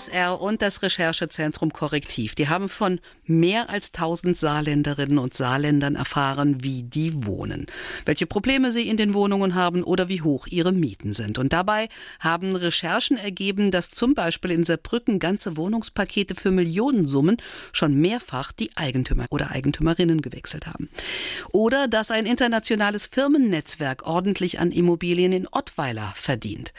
BSR 0.00 0.40
und 0.40 0.62
das 0.62 0.82
Recherchezentrum 0.82 1.72
Korrektiv, 1.72 2.34
die 2.34 2.48
haben 2.48 2.68
von 2.68 3.00
mehr 3.24 3.68
als 3.68 3.92
1000 3.92 4.36
Saarländerinnen 4.36 5.18
und 5.18 5.34
Saarländern 5.34 5.94
erfahren, 5.94 6.62
wie 6.62 6.82
die 6.82 7.26
wohnen, 7.26 7.66
welche 8.06 8.26
Probleme 8.26 8.72
sie 8.72 8.88
in 8.88 8.96
den 8.96 9.12
Wohnungen 9.12 9.54
haben 9.54 9.82
oder 9.82 10.08
wie 10.08 10.22
hoch 10.22 10.46
ihre 10.46 10.72
Mieten 10.72 11.12
sind. 11.12 11.38
Und 11.38 11.52
dabei 11.52 11.88
haben 12.18 12.56
Recherchen 12.56 13.18
ergeben, 13.18 13.70
dass 13.70 13.90
zum 13.90 14.14
Beispiel 14.14 14.52
in 14.52 14.64
Saarbrücken 14.64 15.18
ganze 15.18 15.56
Wohnungspakete 15.56 16.34
für 16.34 16.50
Millionensummen 16.50 17.36
schon 17.72 17.94
mehrfach 17.94 18.52
die 18.52 18.70
Eigentümer 18.76 19.26
oder 19.30 19.50
Eigentümerinnen 19.50 20.22
gewechselt 20.22 20.66
haben. 20.66 20.88
Oder 21.52 21.88
dass 21.88 22.10
ein 22.10 22.24
internationales 22.24 23.06
Firmennetzwerk 23.06 24.06
ordentlich 24.06 24.60
an 24.60 24.72
Immobilien 24.72 25.32
in 25.32 25.46
Ottweiler 25.50 26.12
verdient. 26.14 26.72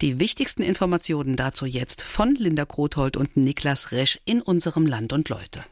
Die 0.00 0.18
wichtigsten 0.18 0.62
Informationen 0.62 1.36
dazu 1.36 1.66
jetzt 1.66 2.02
von 2.02 2.34
Linda 2.34 2.61
Grothold 2.66 3.16
und 3.16 3.36
Niklas 3.36 3.92
Resch 3.92 4.18
in 4.24 4.42
unserem 4.42 4.86
Land 4.86 5.12
und 5.12 5.28
Leute. 5.28 5.64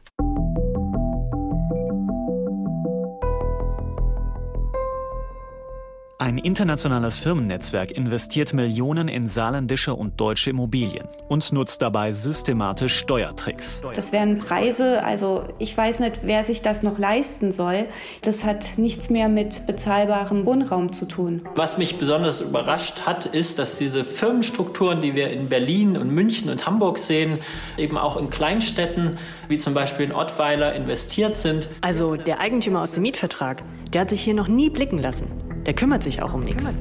Ein 6.21 6.37
internationales 6.37 7.17
Firmennetzwerk 7.17 7.89
investiert 7.89 8.53
Millionen 8.53 9.07
in 9.07 9.27
saarländische 9.27 9.95
und 9.95 10.21
deutsche 10.21 10.51
Immobilien 10.51 11.07
und 11.29 11.51
nutzt 11.51 11.81
dabei 11.81 12.13
systematisch 12.13 12.95
Steuertricks. 12.99 13.81
Das 13.95 14.11
wären 14.11 14.37
Preise, 14.37 15.03
also 15.03 15.45
ich 15.57 15.75
weiß 15.75 15.99
nicht, 15.99 16.19
wer 16.21 16.43
sich 16.43 16.61
das 16.61 16.83
noch 16.83 16.99
leisten 16.99 17.51
soll. 17.51 17.85
Das 18.21 18.43
hat 18.43 18.77
nichts 18.77 19.09
mehr 19.09 19.29
mit 19.29 19.65
bezahlbarem 19.65 20.45
Wohnraum 20.45 20.93
zu 20.93 21.07
tun. 21.07 21.41
Was 21.55 21.79
mich 21.79 21.97
besonders 21.97 22.39
überrascht 22.39 23.07
hat, 23.07 23.25
ist, 23.25 23.57
dass 23.57 23.77
diese 23.77 24.05
Firmenstrukturen, 24.05 25.01
die 25.01 25.15
wir 25.15 25.31
in 25.31 25.49
Berlin 25.49 25.97
und 25.97 26.11
München 26.11 26.51
und 26.51 26.67
Hamburg 26.67 26.99
sehen, 26.99 27.39
eben 27.79 27.97
auch 27.97 28.15
in 28.15 28.29
Kleinstädten 28.29 29.17
wie 29.47 29.57
zum 29.57 29.73
Beispiel 29.73 30.05
in 30.05 30.11
Ottweiler 30.11 30.73
investiert 30.73 31.35
sind. 31.35 31.67
Also 31.81 32.15
der 32.15 32.39
Eigentümer 32.39 32.83
aus 32.83 32.91
dem 32.91 33.01
Mietvertrag, 33.01 33.63
der 33.91 34.01
hat 34.01 34.11
sich 34.11 34.21
hier 34.21 34.35
noch 34.35 34.47
nie 34.47 34.69
blicken 34.69 34.99
lassen. 34.99 35.50
Der 35.65 35.73
kümmert 35.75 36.03
sich 36.03 36.21
auch 36.21 36.33
um 36.33 36.43
nichts. 36.43 36.75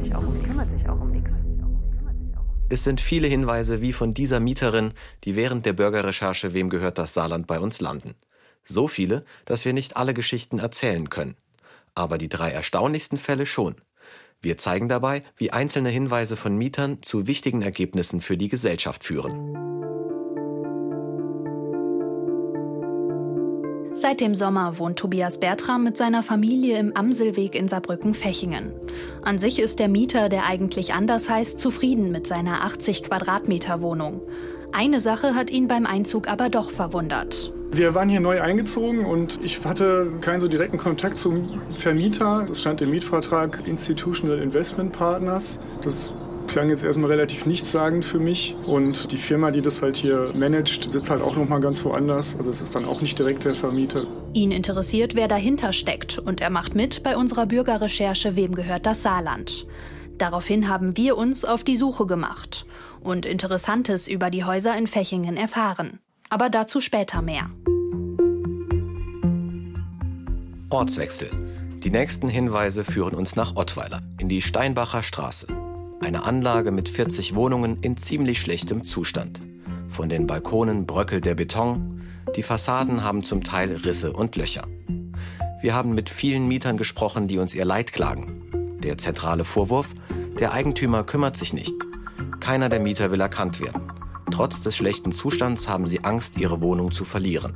Es 2.70 2.84
sind 2.84 3.00
viele 3.00 3.27
Hinweise 3.27 3.81
wie 3.81 3.92
von 3.92 4.14
dieser 4.14 4.41
Mieterin, 4.41 4.92
die 5.25 5.37
während 5.37 5.67
der 5.67 5.72
Bürgerrecherche 5.72 6.55
Wem 6.55 6.70
gehört 6.70 6.98
das 6.98 7.12
Saarland 7.12 7.47
bei 7.47 7.59
uns 7.59 7.81
landen. 7.81 8.14
So 8.64 8.89
viele, 8.89 9.25
dass 9.45 9.64
wir 9.64 9.72
nicht 9.72 9.97
alle 9.97 10.14
Geschichten 10.14 10.59
erzählen 10.59 11.11
können. 11.11 11.37
Aber 11.95 12.17
die 12.17 12.28
drei 12.28 12.50
erstaunlichsten 12.53 13.19
Fälle 13.19 13.45
schon. 13.45 13.75
Wir 14.41 14.56
zeigen 14.56 14.89
dabei, 14.89 15.22
wie 15.37 15.50
einzelne 15.50 15.91
Hinweise 15.91 16.37
von 16.37 16.56
Mietern 16.56 17.03
zu 17.03 17.27
wichtigen 17.27 17.61
Ergebnissen 17.61 18.20
für 18.20 18.39
die 18.39 18.48
Gesellschaft 18.48 19.05
führen. 19.05 20.09
Seit 24.01 24.23
dem 24.23 24.34
Sommer 24.34 24.79
wohnt 24.79 24.98
Tobias 24.98 25.39
Bertram 25.39 25.84
mit 25.84 25.98
seiner 25.98 26.23
Familie 26.23 26.79
im 26.79 26.97
Amselweg 26.97 27.55
in 27.55 27.69
Saarbrücken-Fechingen. 27.69 28.73
An 29.20 29.39
sich 29.39 29.59
ist 29.59 29.79
der 29.79 29.89
Mieter, 29.89 30.31
der 30.31 30.47
eigentlich 30.47 30.95
anders 30.95 31.29
heißt, 31.29 31.59
zufrieden 31.59 32.11
mit 32.11 32.27
seiner 32.27 32.65
80 32.65 33.03
Quadratmeter 33.03 33.83
Wohnung. 33.83 34.23
Eine 34.73 35.01
Sache 35.01 35.34
hat 35.34 35.51
ihn 35.51 35.69
beim 35.69 35.84
Einzug 35.84 36.31
aber 36.31 36.48
doch 36.48 36.71
verwundert. 36.71 37.53
Wir 37.73 37.95
waren 37.95 38.09
hier 38.09 38.21
neu 38.21 38.41
eingezogen 38.41 39.05
und 39.05 39.39
ich 39.43 39.62
hatte 39.67 40.11
keinen 40.23 40.41
so 40.41 40.48
direkten 40.48 40.78
Kontakt 40.78 41.19
zum 41.19 41.61
Vermieter. 41.75 42.47
Es 42.51 42.62
stand 42.62 42.81
im 42.81 42.93
Mietvertrag 42.93 43.65
Institutional 43.67 44.39
Investment 44.39 44.93
Partners. 44.93 45.61
Das 45.83 46.15
klang 46.51 46.69
jetzt 46.69 46.83
erstmal 46.83 47.11
relativ 47.11 47.47
nichtssagend 47.47 48.05
für 48.05 48.19
mich. 48.19 48.56
Und 48.67 49.12
die 49.12 49.17
Firma, 49.17 49.51
die 49.51 49.62
das 49.62 49.81
halt 49.81 49.97
hier 49.97 50.33
managt, 50.34 50.91
sitzt 50.93 51.09
halt 51.09 51.22
auch 51.22 51.37
noch 51.37 51.49
mal 51.49 51.61
ganz 51.61 51.84
woanders. 51.84 52.37
Also 52.37 52.50
es 52.50 52.61
ist 52.61 52.75
dann 52.75 52.84
auch 52.84 53.00
nicht 53.00 53.19
direkt 53.19 53.44
der 53.44 53.55
Vermieter. 53.55 54.06
Ihn 54.34 54.50
interessiert, 54.50 55.15
wer 55.15 55.28
dahinter 55.28 55.72
steckt. 55.72 56.19
Und 56.19 56.41
er 56.41 56.50
macht 56.50 56.75
mit 56.75 57.03
bei 57.03 57.16
unserer 57.16 57.47
Bürgerrecherche 57.47 58.37
Wem 58.37 58.55
gehört 58.55 58.84
das 58.84 59.03
Saarland. 59.03 59.66
Daraufhin 60.19 60.69
haben 60.69 60.97
wir 60.97 61.16
uns 61.16 61.44
auf 61.44 61.65
die 61.65 61.77
Suche 61.77 62.05
gemacht 62.05 62.67
und 63.00 63.25
Interessantes 63.25 64.09
über 64.09 64.28
die 64.28 64.44
Häuser 64.44 64.77
in 64.77 64.87
Fechingen 64.87 65.37
erfahren. 65.37 66.00
Aber 66.28 66.50
dazu 66.50 66.81
später 66.81 67.22
mehr. 67.22 67.49
Ortswechsel. 70.69 71.31
Die 71.82 71.91
nächsten 71.91 72.28
Hinweise 72.28 72.84
führen 72.84 73.15
uns 73.15 73.37
nach 73.37 73.56
Ottweiler, 73.56 74.03
in 74.19 74.28
die 74.28 74.43
Steinbacher 74.43 75.03
Straße. 75.03 75.47
Eine 76.10 76.25
Anlage 76.25 76.72
mit 76.72 76.88
40 76.88 77.37
Wohnungen 77.37 77.78
in 77.82 77.97
ziemlich 77.97 78.41
schlechtem 78.41 78.82
Zustand. 78.82 79.43
Von 79.88 80.09
den 80.09 80.26
Balkonen 80.26 80.84
bröckelt 80.84 81.25
der 81.25 81.37
Beton, 81.37 82.03
die 82.34 82.43
Fassaden 82.43 83.04
haben 83.04 83.22
zum 83.22 83.44
Teil 83.44 83.76
Risse 83.76 84.12
und 84.12 84.34
Löcher. 84.34 84.66
Wir 85.62 85.72
haben 85.72 85.94
mit 85.94 86.10
vielen 86.10 86.49
Mietern 86.49 86.76
gesprochen, 86.76 87.28
die 87.28 87.38
uns 87.38 87.54
ihr 87.54 87.65
Leid 87.65 87.93
klagen. 87.93 88.43
Der 88.82 88.99
zentrale 88.99 89.44
Vorwurf, 89.44 89.91
der 90.41 90.50
Eigentümer 90.50 91.04
kümmert 91.04 91.37
sich 91.37 91.53
nicht. 91.53 91.76
Keiner 92.41 92.69
der 92.69 92.81
Mieter 92.81 93.12
will 93.12 93.20
erkannt 93.20 93.60
werden. 93.60 93.82
Trotz 94.32 94.62
des 94.62 94.76
schlechten 94.76 95.12
Zustands 95.12 95.69
haben 95.69 95.87
sie 95.87 96.03
Angst, 96.03 96.38
ihre 96.38 96.60
Wohnung 96.60 96.91
zu 96.91 97.04
verlieren. 97.04 97.53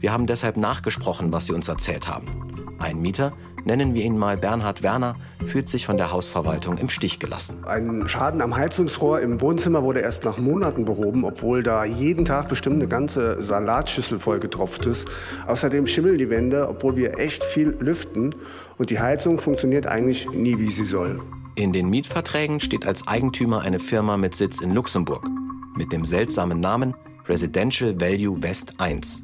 Wir 0.00 0.10
haben 0.10 0.26
deshalb 0.26 0.56
nachgesprochen, 0.56 1.32
was 1.32 1.44
sie 1.44 1.52
uns 1.52 1.68
erzählt 1.68 2.08
haben. 2.08 2.43
Ein 2.84 3.00
Mieter, 3.00 3.32
nennen 3.64 3.94
wir 3.94 4.04
ihn 4.04 4.18
mal 4.18 4.36
Bernhard 4.36 4.82
Werner, 4.82 5.16
fühlt 5.46 5.70
sich 5.70 5.86
von 5.86 5.96
der 5.96 6.12
Hausverwaltung 6.12 6.76
im 6.76 6.90
Stich 6.90 7.18
gelassen. 7.18 7.64
Ein 7.64 8.06
Schaden 8.10 8.42
am 8.42 8.54
Heizungsrohr 8.54 9.22
im 9.22 9.40
Wohnzimmer 9.40 9.82
wurde 9.82 10.00
erst 10.00 10.24
nach 10.24 10.36
Monaten 10.36 10.84
behoben, 10.84 11.24
obwohl 11.24 11.62
da 11.62 11.86
jeden 11.86 12.26
Tag 12.26 12.50
bestimmt 12.50 12.76
eine 12.76 12.86
ganze 12.86 13.40
Salatschüssel 13.40 14.18
voll 14.18 14.38
getropft 14.38 14.84
ist. 14.84 15.08
Außerdem 15.46 15.86
schimmeln 15.86 16.18
die 16.18 16.28
Wände, 16.28 16.68
obwohl 16.68 16.94
wir 16.96 17.18
echt 17.18 17.42
viel 17.42 17.74
lüften. 17.80 18.34
Und 18.76 18.90
die 18.90 19.00
Heizung 19.00 19.38
funktioniert 19.38 19.86
eigentlich 19.86 20.30
nie, 20.30 20.58
wie 20.58 20.70
sie 20.70 20.84
soll. 20.84 21.22
In 21.54 21.72
den 21.72 21.88
Mietverträgen 21.88 22.60
steht 22.60 22.86
als 22.86 23.08
Eigentümer 23.08 23.62
eine 23.62 23.78
Firma 23.78 24.18
mit 24.18 24.34
Sitz 24.34 24.60
in 24.60 24.74
Luxemburg. 24.74 25.26
Mit 25.74 25.90
dem 25.90 26.04
seltsamen 26.04 26.60
Namen 26.60 26.94
Residential 27.26 27.98
Value 27.98 28.42
West 28.42 28.74
1. 28.78 29.22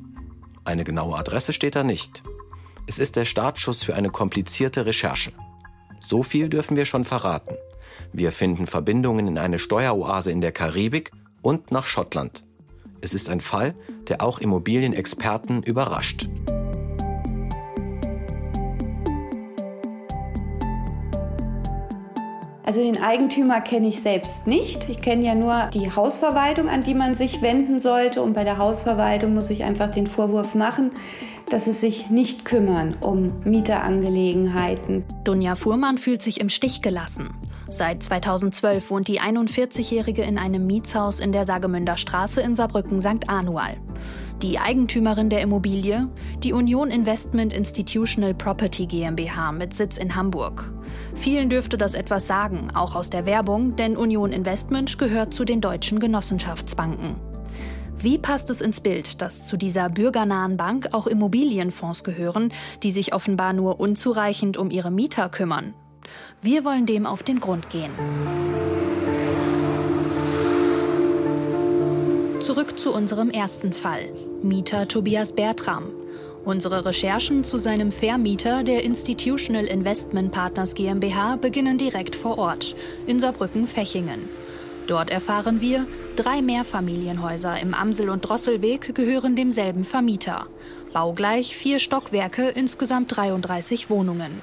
Eine 0.65 0.85
genaue 0.85 1.19
Adresse 1.19 1.53
steht 1.53 1.77
da 1.77 1.85
nicht. 1.85 2.23
Es 2.91 2.99
ist 2.99 3.15
der 3.15 3.25
Startschuss 3.25 3.85
für 3.85 3.95
eine 3.95 4.09
komplizierte 4.09 4.85
Recherche. 4.85 5.31
So 6.01 6.25
viel 6.25 6.49
dürfen 6.49 6.77
wir 6.77 6.87
schon 6.87 7.05
verraten. 7.05 7.55
Wir 8.13 8.33
finden 8.33 8.67
Verbindungen 8.67 9.29
in 9.29 9.39
eine 9.39 9.61
Steueroase 9.61 10.33
in 10.33 10.41
der 10.41 10.51
Karibik 10.51 11.13
und 11.41 11.71
nach 11.71 11.87
Schottland. 11.87 12.43
Es 13.01 13.15
ist 13.15 13.29
ein 13.29 13.41
Fall, 13.41 13.75
der 14.09 14.23
auch 14.23 14.41
Immobilienexperten 14.41 15.63
überrascht. 15.63 16.29
Also 22.71 22.85
den 22.85 23.03
Eigentümer 23.03 23.61
kenne 23.61 23.89
ich 23.89 24.01
selbst 24.01 24.47
nicht. 24.47 24.89
Ich 24.89 24.99
kenne 24.99 25.27
ja 25.27 25.35
nur 25.35 25.71
die 25.75 25.91
Hausverwaltung, 25.91 26.69
an 26.69 26.83
die 26.83 26.95
man 26.95 27.17
sich 27.17 27.43
wenden 27.43 27.81
sollte. 27.81 28.23
Und 28.23 28.35
bei 28.35 28.45
der 28.45 28.59
Hausverwaltung 28.59 29.35
muss 29.35 29.51
ich 29.51 29.65
einfach 29.65 29.91
den 29.91 30.07
Vorwurf 30.07 30.55
machen, 30.55 30.93
dass 31.49 31.65
sie 31.65 31.73
sich 31.73 32.11
nicht 32.11 32.45
kümmern 32.45 32.95
um 33.01 33.27
Mieterangelegenheiten. 33.45 35.03
Dunja 35.25 35.57
Fuhrmann 35.57 35.99
fühlt 35.99 36.23
sich 36.23 36.41
im 36.41 36.49
Stich 36.49 36.81
gelassen. 36.81 37.31
Seit 37.69 38.05
2012 38.05 38.89
wohnt 38.89 39.09
die 39.09 39.21
41-Jährige 39.21 40.23
in 40.23 40.39
einem 40.39 40.65
Mietshaus 40.65 41.19
in 41.19 41.33
der 41.33 41.45
Sagemünder 41.45 41.97
Straße 41.97 42.41
in 42.41 42.55
Saarbrücken 42.55 43.01
St. 43.01 43.29
Anual. 43.29 43.79
Die 44.43 44.59
Eigentümerin 44.59 45.29
der 45.29 45.43
Immobilie, 45.43 46.09
die 46.43 46.55
Union 46.55 46.91
Investment 46.91 47.53
Institutional 47.53 48.33
Property 48.33 48.87
GmbH 48.87 49.53
mit 49.53 49.75
Sitz 49.75 49.99
in 49.99 50.17
Hamburg. 50.17 50.73
Vielen 51.15 51.51
dürfte 51.51 51.77
das 51.77 51.93
etwas 51.93 52.27
sagen, 52.27 52.71
auch 52.73 52.95
aus 52.95 53.11
der 53.11 53.27
Werbung, 53.27 53.77
denn 53.77 53.99
Union 53.99 54.33
Investment 54.33 54.99
gehört 54.99 55.35
zu 55.35 55.45
den 55.45 55.61
deutschen 55.61 56.01
Genossenschaftsbanken. 56.01 57.17
Wie 57.99 58.17
passt 58.17 58.49
es 58.49 58.63
ins 58.63 58.81
Bild, 58.81 59.21
dass 59.21 59.47
zu 59.47 59.59
dieser 59.59 59.91
bürgernahen 59.91 60.57
Bank 60.57 60.89
auch 60.93 61.07
Immobilienfonds 61.07 62.03
gehören, 62.03 62.51
die 62.83 62.93
sich 62.93 63.13
offenbar 63.13 63.53
nur 63.53 63.79
unzureichend 63.79 64.57
um 64.57 64.71
ihre 64.71 64.91
Mieter 64.91 65.29
kümmern? 65.29 65.75
Wir 66.41 66.65
wollen 66.65 66.87
dem 66.87 67.05
auf 67.05 67.23
den 67.23 67.41
Grund 67.41 67.69
gehen. 67.69 67.91
Zurück 72.41 72.79
zu 72.79 72.95
unserem 72.95 73.29
ersten 73.29 73.75
Fall. 73.75 74.09
Mieter 74.43 74.89
Tobias 74.89 75.35
Bertram. 75.35 75.93
Unsere 76.47 76.87
Recherchen 76.87 77.45
zu 77.45 77.59
seinem 77.59 77.93
Vermieter, 77.93 78.63
der 78.63 78.83
Institutional 78.83 79.67
Investment 79.67 80.33
Partners 80.33 80.75
GmbH, 80.75 81.37
beginnen 81.37 81.77
direkt 81.77 82.17
vor 82.17 82.39
Ort, 82.39 82.75
in 83.07 83.21
Saarbrücken-Fechingen. 83.21 84.31
Dort 84.87 85.11
erfahren 85.11 85.61
wir, 85.61 85.87
drei 86.17 86.41
Mehrfamilienhäuser 86.41 87.61
im 87.61 87.75
Amsel- 87.75 88.09
und 88.09 88.23
Drosselweg 88.23 88.95
gehören 88.95 89.37
demselben 89.37 89.85
Vermieter. 89.85 90.47
Baugleich 90.95 91.55
vier 91.55 91.79
Stockwerke, 91.79 92.49
insgesamt 92.49 93.15
33 93.15 93.91
Wohnungen. 93.91 94.41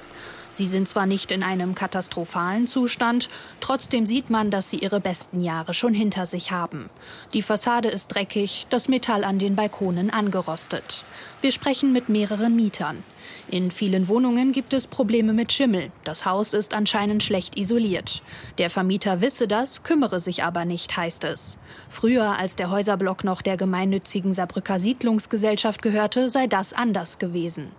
Sie 0.50 0.66
sind 0.66 0.88
zwar 0.88 1.06
nicht 1.06 1.30
in 1.30 1.42
einem 1.42 1.74
katastrophalen 1.74 2.66
Zustand, 2.66 3.28
trotzdem 3.60 4.06
sieht 4.06 4.30
man, 4.30 4.50
dass 4.50 4.70
sie 4.70 4.78
ihre 4.78 5.00
besten 5.00 5.40
Jahre 5.40 5.74
schon 5.74 5.94
hinter 5.94 6.26
sich 6.26 6.50
haben. 6.50 6.88
Die 7.34 7.42
Fassade 7.42 7.88
ist 7.88 8.08
dreckig, 8.08 8.66
das 8.70 8.88
Metall 8.88 9.24
an 9.24 9.38
den 9.38 9.56
Balkonen 9.56 10.10
angerostet. 10.10 11.04
Wir 11.40 11.52
sprechen 11.52 11.92
mit 11.92 12.08
mehreren 12.08 12.56
Mietern. 12.56 13.04
In 13.50 13.70
vielen 13.70 14.08
Wohnungen 14.08 14.52
gibt 14.52 14.72
es 14.72 14.86
Probleme 14.86 15.32
mit 15.32 15.52
Schimmel. 15.52 15.90
Das 16.04 16.26
Haus 16.26 16.52
ist 16.52 16.74
anscheinend 16.74 17.22
schlecht 17.22 17.58
isoliert. 17.58 18.22
Der 18.58 18.68
Vermieter 18.68 19.20
wisse 19.20 19.48
das, 19.48 19.82
kümmere 19.82 20.20
sich 20.20 20.44
aber 20.44 20.64
nicht, 20.64 20.96
heißt 20.96 21.24
es. 21.24 21.58
Früher, 21.88 22.38
als 22.38 22.56
der 22.56 22.70
Häuserblock 22.70 23.24
noch 23.24 23.40
der 23.40 23.56
gemeinnützigen 23.56 24.34
Saarbrücker 24.34 24.80
Siedlungsgesellschaft 24.80 25.80
gehörte, 25.80 26.28
sei 26.28 26.46
das 26.46 26.72
anders 26.74 27.18
gewesen. 27.18 27.72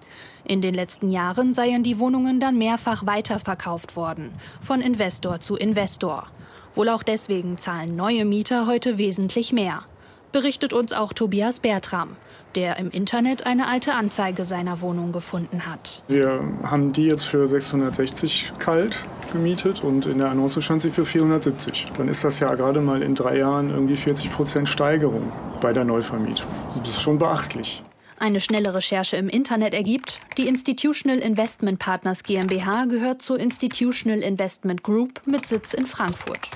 In 0.44 0.62
den 0.62 0.74
letzten 0.74 1.12
Jahren 1.12 1.54
seien 1.54 1.84
die 1.84 2.00
Wohnungen 2.00 2.40
dann 2.40 2.57
mehrfach 2.57 3.06
weiterverkauft 3.06 3.95
worden, 3.95 4.31
von 4.62 4.81
Investor 4.81 5.40
zu 5.40 5.56
Investor. 5.56 6.28
Wohl 6.74 6.90
auch 6.90 7.04
deswegen 7.04 7.57
zahlen 7.57 7.95
neue 7.95 8.25
Mieter 8.25 8.66
heute 8.66 8.98
wesentlich 8.98 9.54
mehr. 9.54 9.84
Berichtet 10.31 10.74
uns 10.74 10.94
auch 10.94 11.14
Tobias 11.14 11.60
Bertram 11.60 12.16
der 12.56 12.78
im 12.78 12.90
Internet 12.90 13.46
eine 13.46 13.68
alte 13.68 13.94
Anzeige 13.94 14.46
seiner 14.46 14.81
Wohnung 14.81 15.12
gefunden 15.12 15.66
hat. 15.66 16.02
Wir 16.08 16.42
haben 16.64 16.94
die 16.94 17.06
jetzt 17.06 17.26
für 17.26 17.48
660 17.48 18.54
kalt 18.60 19.06
gemietet 19.31 19.84
und 19.84 20.06
in 20.06 20.18
der 20.18 20.30
Annonce 20.30 20.64
stand 20.64 20.81
sie 20.81 20.90
für 20.90 21.06
470. 21.06 21.88
Dann 21.98 22.08
ist 22.08 22.24
das 22.24 22.40
ja 22.40 22.54
gerade 22.56 22.81
mal 22.81 23.02
in 23.02 23.16
drei 23.16 23.38
Jahren 23.38 23.70
irgendwie 23.70 23.96
40 23.96 24.31
Prozent 24.31 24.70
Steigerung 24.70 25.31
bei 25.62 25.74
der 25.74 25.86
Neuvermietung. 25.86 26.50
Das 26.80 26.90
ist 26.90 27.02
schon 27.02 27.18
beachtlich. 27.18 27.84
Eine 28.18 28.42
schnelle 28.42 28.74
Recherche 28.74 29.16
im 29.16 29.30
Internet 29.30 29.74
ergibt, 29.74 30.20
die 30.38 30.48
Institutional 30.48 31.20
Investment 31.20 31.80
Partners 31.80 32.24
GmbH 32.24 32.86
gehört 32.86 33.22
zur 33.22 33.40
Institutional 33.40 34.20
Investment 34.20 34.84
Group 34.84 35.22
mit 35.26 35.46
Sitz 35.46 35.74
in 35.74 35.88
Frankfurt. 35.88 36.50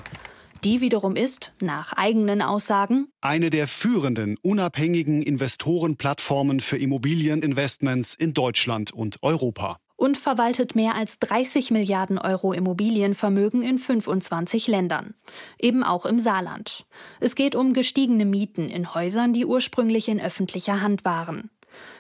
Die 0.64 0.80
wiederum 0.80 1.18
ist, 1.18 1.52
nach 1.60 1.92
eigenen 1.92 2.42
Aussagen, 2.42 3.10
eine 3.20 3.50
der 3.50 3.68
führenden 3.68 4.38
unabhängigen 4.42 5.22
Investorenplattformen 5.22 6.62
für 6.62 6.78
Immobilieninvestments 6.78 8.14
in 8.14 8.34
Deutschland 8.34 8.94
und 8.94 9.18
Europa. 9.22 9.78
Und 9.98 10.18
verwaltet 10.18 10.74
mehr 10.74 10.96
als 10.96 11.20
30 11.20 11.72
Milliarden 11.72 12.18
Euro 12.18 12.54
Immobilienvermögen 12.54 13.62
in 13.62 13.78
25 13.78 14.68
Ländern. 14.68 15.16
Eben 15.60 15.84
auch 15.84 16.06
im 16.06 16.18
Saarland. 16.18 16.86
Es 17.20 17.36
geht 17.36 17.56
um 17.56 17.74
gestiegene 17.74 18.26
Mieten 18.26 18.70
in 18.70 18.94
Häusern, 18.94 19.34
die 19.34 19.46
ursprünglich 19.46 20.08
in 20.08 20.22
öffentlicher 20.22 20.80
Hand 20.80 21.04
waren. 21.04 21.50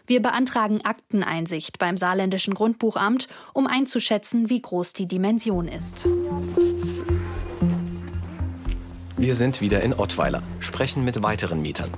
Wir 0.07 0.21
beantragen 0.21 0.81
Akteneinsicht 0.86 1.80
beim 1.80 1.98
saarländischen 1.98 2.54
Grundbuchamt, 2.54 3.27
um 3.54 3.68
einzuschätzen, 3.68 4.50
wie 4.50 4.62
groß 4.62 4.94
die 4.94 5.07
Dimension 5.07 5.68
ist. 5.68 6.07
Wir 9.24 9.36
sind 9.36 9.62
wieder 9.62 9.80
in 9.80 9.94
Ottweiler, 9.94 10.44
sprechen 10.60 11.06
mit 11.06 11.24
weiteren 11.24 11.62
Mietern. 11.62 11.90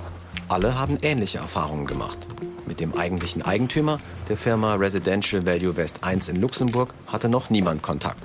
Alle 0.47 0.77
haben 0.77 0.99
ähnliche 1.01 1.39
Erfahrungen 1.39 1.87
gemacht. 1.87 2.19
Mit 2.67 2.79
dem 2.79 2.93
eigentlichen 2.93 3.41
Eigentümer, 3.41 3.99
der 4.29 4.37
Firma 4.37 4.75
Residential 4.75 5.43
Value 5.43 5.75
West 5.75 6.03
1 6.03 6.29
in 6.29 6.39
Luxemburg, 6.39 6.93
hatte 7.07 7.27
noch 7.27 7.49
niemand 7.49 7.81
Kontakt. 7.81 8.21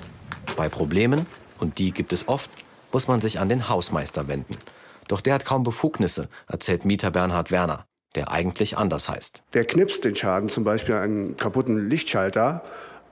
Bei 0.55 0.69
Problemen, 0.69 1.25
und 1.57 1.79
die 1.79 1.93
gibt 1.93 2.13
es 2.13 2.27
oft, 2.27 2.51
muss 2.91 3.07
man 3.07 3.21
sich 3.21 3.39
an 3.39 3.49
den 3.49 3.69
Hausmeister 3.69 4.27
wenden. 4.27 4.55
Doch 5.07 5.21
der 5.21 5.33
hat 5.33 5.45
kaum 5.45 5.63
Befugnisse, 5.63 6.29
erzählt 6.47 6.85
Mieter 6.85 7.09
Bernhard 7.09 7.49
Werner, 7.49 7.87
der 8.13 8.31
eigentlich 8.31 8.77
anders 8.77 9.09
heißt. 9.09 9.41
Der 9.55 9.65
knipst 9.65 10.03
den 10.03 10.15
Schaden, 10.15 10.47
zum 10.47 10.63
Beispiel 10.63 10.93
einen 10.93 11.37
kaputten 11.37 11.89
Lichtschalter, 11.89 12.61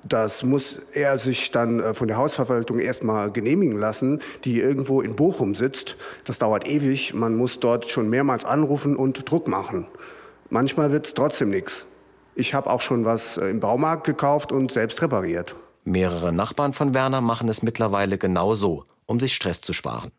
das 0.04 0.44
muss 0.44 0.78
er 0.94 1.18
sich 1.18 1.52
dann 1.52 1.80
äh, 1.80 1.94
von 1.94 2.08
der 2.08 2.18
Hausverwaltung 2.18 2.80
erstmal 2.80 3.32
genehmigen 3.32 3.78
lassen, 3.78 4.22
die 4.44 4.60
irgendwo 4.60 5.02
in 5.02 5.16
Bochum 5.16 5.56
sitzt. 5.56 5.98
Das 6.24 6.40
dauert 6.40 6.68
ewig. 6.68 7.14
Man 7.14 7.36
muss 7.36 7.60
dort 7.60 7.88
schon 7.88 8.10
mehrmals 8.10 8.46
anrufen 8.46 8.96
und 8.96 9.30
Druck 9.30 9.48
machen. 9.48 9.88
Manchmal 10.50 10.92
wird 10.92 11.06
es 11.06 11.14
trotzdem 11.14 11.50
nichts. 11.50 11.86
Ich 12.36 12.54
habe 12.54 12.70
auch 12.70 12.82
schon 12.82 13.06
was 13.06 13.38
äh, 13.38 13.48
im 13.48 13.60
Baumarkt 13.60 14.06
gekauft 14.06 14.52
und 14.52 14.72
selbst 14.72 15.02
repariert. 15.02 15.56
Mehrere 15.84 16.32
Nachbarn 16.32 16.74
von 16.74 16.94
Werner 16.94 17.22
machen 17.22 17.50
es 17.50 17.62
mittlerweile 17.62 18.18
genau 18.18 18.56
so, 18.56 18.86
um 19.06 19.20
sich 19.20 19.34
Stress 19.34 19.62
zu 19.62 19.74
sparen. 19.74 20.12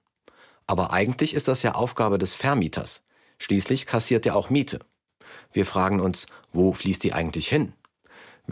Aber 0.67 0.93
eigentlich 0.93 1.35
ist 1.35 1.49
das 1.49 1.63
ja 1.63 1.75
Aufgabe 1.75 2.19
des 2.19 2.35
Vermieters. 2.35 3.03
Schließlich 3.39 3.87
kassiert 3.87 4.27
er 4.27 4.37
auch 4.37 4.51
Miete. 4.51 4.81
Wir 5.53 5.67
fragen 5.67 6.01
uns, 6.01 6.27
wo 6.53 6.73
fließt 6.73 7.03
die 7.03 7.13
eigentlich 7.13 7.49
hin? 7.49 7.73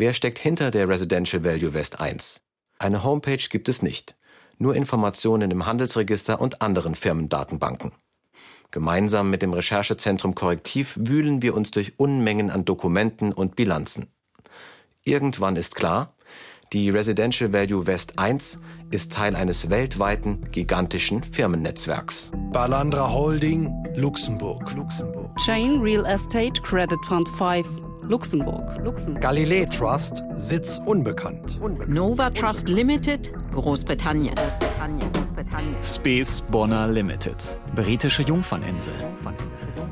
Wer 0.01 0.15
steckt 0.15 0.39
hinter 0.39 0.71
der 0.71 0.89
Residential 0.89 1.43
Value 1.43 1.75
West 1.75 1.99
1? 1.99 2.41
Eine 2.79 3.03
Homepage 3.03 3.43
gibt 3.51 3.69
es 3.69 3.83
nicht, 3.83 4.15
nur 4.57 4.77
Informationen 4.77 5.51
im 5.51 5.67
Handelsregister 5.67 6.41
und 6.41 6.63
anderen 6.63 6.95
Firmendatenbanken. 6.95 7.91
Gemeinsam 8.71 9.29
mit 9.29 9.43
dem 9.43 9.53
Recherchezentrum 9.53 10.37
Korrektiv 10.37 10.97
wühlen 11.01 11.43
wir 11.43 11.57
uns 11.57 11.73
durch 11.73 11.99
Unmengen 11.99 12.49
an 12.49 12.65
Dokumenten 12.65 13.33
und 13.33 13.57
Bilanzen. 13.57 14.07
Irgendwann 15.03 15.57
ist 15.57 15.75
klar, 15.75 16.15
die 16.73 16.91
Residential 16.91 17.53
Value 17.53 17.89
West 17.89 18.21
1 18.21 18.59
ist 18.93 19.13
Teil 19.13 19.35
eines 19.35 19.69
weltweiten, 19.69 20.53
gigantischen 20.53 21.25
Firmennetzwerks. 21.25 22.31
Balandra 22.53 23.13
Holding, 23.13 23.75
Luxemburg. 23.97 24.77
Chain 25.45 25.81
Real 25.81 26.07
Estate 26.07 26.63
Credit 26.63 27.05
Fund 27.05 27.29
5, 27.31 27.67
Luxemburg. 28.09 28.81
Galilei 29.21 29.67
Trust, 29.67 30.25
Sitz 30.35 30.81
unbekannt. 30.87 31.61
Nova 31.87 32.31
Trust 32.31 32.69
Limited, 32.69 33.33
Großbritannien. 33.53 34.35
Space 35.83 36.41
Bonner 36.51 36.89
Limited, 36.89 37.59
britische 37.75 38.23
Jungferninsel. 38.23 38.95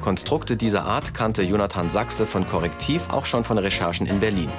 Konstrukte 0.00 0.56
dieser 0.56 0.84
Art 0.84 1.12
kannte 1.12 1.42
Jonathan 1.42 1.90
Sachse 1.90 2.26
von 2.26 2.46
Korrektiv 2.46 3.08
auch 3.10 3.26
schon 3.26 3.44
von 3.44 3.58
Recherchen 3.58 4.06
in 4.06 4.18
Berlin, 4.18 4.50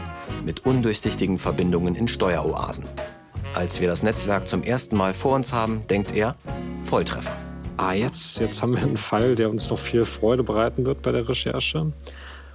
mit 0.46 0.66
undurchsichtigen 0.66 1.40
Verbindungen 1.40 1.96
in 1.96 2.08
Steueroasen. 2.08 2.86
Als 3.56 3.82
wir 3.82 3.88
das 3.88 4.04
Netzwerk 4.04 4.48
zum 4.48 4.62
ersten 4.62 4.96
Mal 4.96 5.16
vor 5.16 5.34
uns 5.34 5.52
haben, 5.52 5.82
denkt 5.88 6.14
er, 6.14 6.36
Volltreffer. 6.84 7.32
Ah, 7.78 7.94
jetzt, 7.94 8.40
jetzt 8.40 8.62
haben 8.62 8.76
wir 8.76 8.84
einen 8.84 8.98
Fall, 8.98 9.36
der 9.36 9.50
uns 9.50 9.70
noch 9.70 9.78
viel 9.78 10.06
Freude 10.06 10.44
bereiten 10.44 10.86
wird 10.86 11.02
bei 11.02 11.12
der 11.12 11.28
Recherche. 11.28 11.92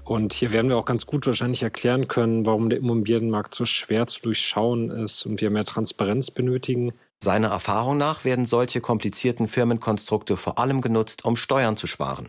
Und 0.04 0.32
hier 0.32 0.50
werden 0.50 0.68
wir 0.68 0.76
auch 0.76 0.84
ganz 0.84 1.06
gut 1.06 1.26
wahrscheinlich 1.26 1.62
erklären 1.62 2.08
können, 2.08 2.44
warum 2.44 2.68
der 2.68 2.78
Immobilienmarkt 2.78 3.54
so 3.54 3.64
schwer 3.64 4.06
zu 4.06 4.20
durchschauen 4.22 4.90
ist 4.90 5.24
und 5.26 5.40
wir 5.40 5.50
mehr 5.50 5.64
Transparenz 5.64 6.30
benötigen. 6.30 6.92
Seiner 7.22 7.48
Erfahrung 7.48 7.98
nach 7.98 8.24
werden 8.24 8.46
solche 8.46 8.80
komplizierten 8.80 9.46
Firmenkonstrukte 9.46 10.36
vor 10.36 10.58
allem 10.58 10.80
genutzt, 10.80 11.24
um 11.24 11.36
Steuern 11.36 11.76
zu 11.76 11.86
sparen. 11.86 12.28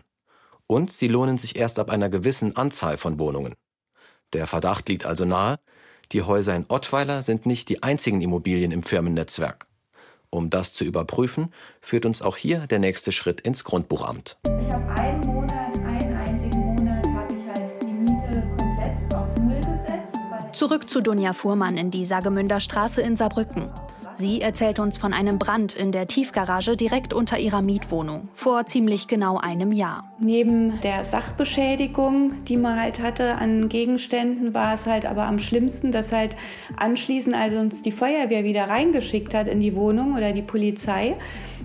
Und 0.66 0.92
sie 0.92 1.08
lohnen 1.08 1.36
sich 1.36 1.56
erst 1.56 1.78
ab 1.78 1.90
einer 1.90 2.08
gewissen 2.08 2.56
Anzahl 2.56 2.96
von 2.96 3.18
Wohnungen. 3.18 3.54
Der 4.32 4.46
Verdacht 4.46 4.88
liegt 4.88 5.04
also 5.04 5.24
nahe, 5.24 5.56
die 6.12 6.22
Häuser 6.22 6.54
in 6.54 6.66
Ottweiler 6.68 7.22
sind 7.22 7.44
nicht 7.44 7.68
die 7.68 7.82
einzigen 7.82 8.20
Immobilien 8.20 8.72
im 8.72 8.82
Firmennetzwerk. 8.82 9.66
Um 10.30 10.50
das 10.50 10.72
zu 10.72 10.84
überprüfen, 10.84 11.52
führt 11.80 12.06
uns 12.06 12.22
auch 12.22 12.36
hier 12.36 12.66
der 12.66 12.78
nächste 12.78 13.12
Schritt 13.12 13.40
ins 13.40 13.64
Grundbuchamt. 13.64 14.38
Ich 14.44 14.74
habe 14.74 15.00
einen 15.00 15.20
Monat, 15.22 15.83
Zurück 20.64 20.88
zu 20.88 21.02
Dunja 21.02 21.34
Fuhrmann 21.34 21.76
in 21.76 21.90
die 21.90 22.06
Sagemünder 22.06 22.58
Straße 22.58 23.02
in 23.02 23.16
Saarbrücken. 23.16 23.68
Sie 24.16 24.40
erzählt 24.40 24.78
uns 24.78 24.96
von 24.96 25.12
einem 25.12 25.38
Brand 25.38 25.74
in 25.74 25.90
der 25.90 26.06
Tiefgarage 26.06 26.76
direkt 26.76 27.12
unter 27.12 27.38
ihrer 27.38 27.62
Mietwohnung 27.62 28.28
vor 28.32 28.66
ziemlich 28.66 29.08
genau 29.08 29.38
einem 29.38 29.72
Jahr. 29.72 30.12
Neben 30.20 30.80
der 30.82 31.02
Sachbeschädigung, 31.04 32.44
die 32.44 32.56
man 32.56 32.80
halt 32.80 33.00
hatte 33.00 33.36
an 33.36 33.68
Gegenständen, 33.68 34.54
war 34.54 34.74
es 34.74 34.86
halt 34.86 35.04
aber 35.04 35.26
am 35.26 35.38
schlimmsten, 35.38 35.90
dass 35.90 36.12
halt 36.12 36.36
anschließend, 36.76 37.34
als 37.34 37.54
uns 37.54 37.82
die 37.82 37.92
Feuerwehr 37.92 38.44
wieder 38.44 38.68
reingeschickt 38.68 39.34
hat 39.34 39.48
in 39.48 39.60
die 39.60 39.74
Wohnung 39.74 40.16
oder 40.16 40.32
die 40.32 40.42
Polizei, 40.42 41.16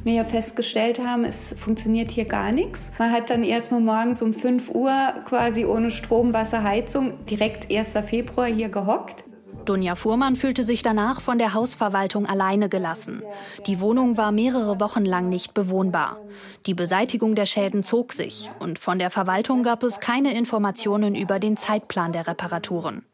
wir 0.04 0.14
ja 0.14 0.24
festgestellt 0.24 1.00
haben, 1.00 1.26
es 1.26 1.56
funktioniert 1.58 2.12
hier 2.12 2.26
gar 2.26 2.52
nichts. 2.52 2.92
Man 2.98 3.12
hat 3.12 3.30
dann 3.30 3.44
erstmal 3.44 3.82
morgens 3.82 4.22
um 4.22 4.34
5 4.34 4.70
Uhr 4.70 4.92
quasi 5.26 5.66
ohne 5.66 5.92
Strom, 5.92 6.34
Wasser, 6.34 6.64
Heizung 6.64 7.26
direkt 7.26 7.72
1. 7.72 7.98
Februar 8.06 8.48
hier 8.48 8.70
gehockt. 8.70 9.26
Dunja 9.70 9.94
Fuhrmann 9.94 10.36
fühlte 10.36 10.64
sich 10.64 10.82
danach 10.82 11.22
von 11.22 11.38
der 11.38 11.54
Hausverwaltung 11.54 12.26
alleine 12.26 12.70
gelassen. 12.70 13.22
Die 13.68 13.80
Wohnung 13.80 14.18
war 14.18 14.32
mehrere 14.32 14.80
Wochen 14.80 15.06
lang 15.06 15.30
nicht 15.30 15.54
bewohnbar. 15.54 16.18
Die 16.66 16.74
Beseitigung 16.74 17.36
der 17.36 17.46
Schäden 17.46 17.84
zog 17.84 18.14
sich 18.14 18.50
und 18.58 18.80
von 18.80 18.98
der 18.98 19.12
Verwaltung 19.12 19.62
gab 19.62 19.84
es 19.84 20.00
keine 20.00 20.36
Informationen 20.36 21.14
über 21.14 21.38
den 21.38 21.56
Zeitplan 21.56 22.14
der 22.14 22.26
Reparaturen. 22.26 23.06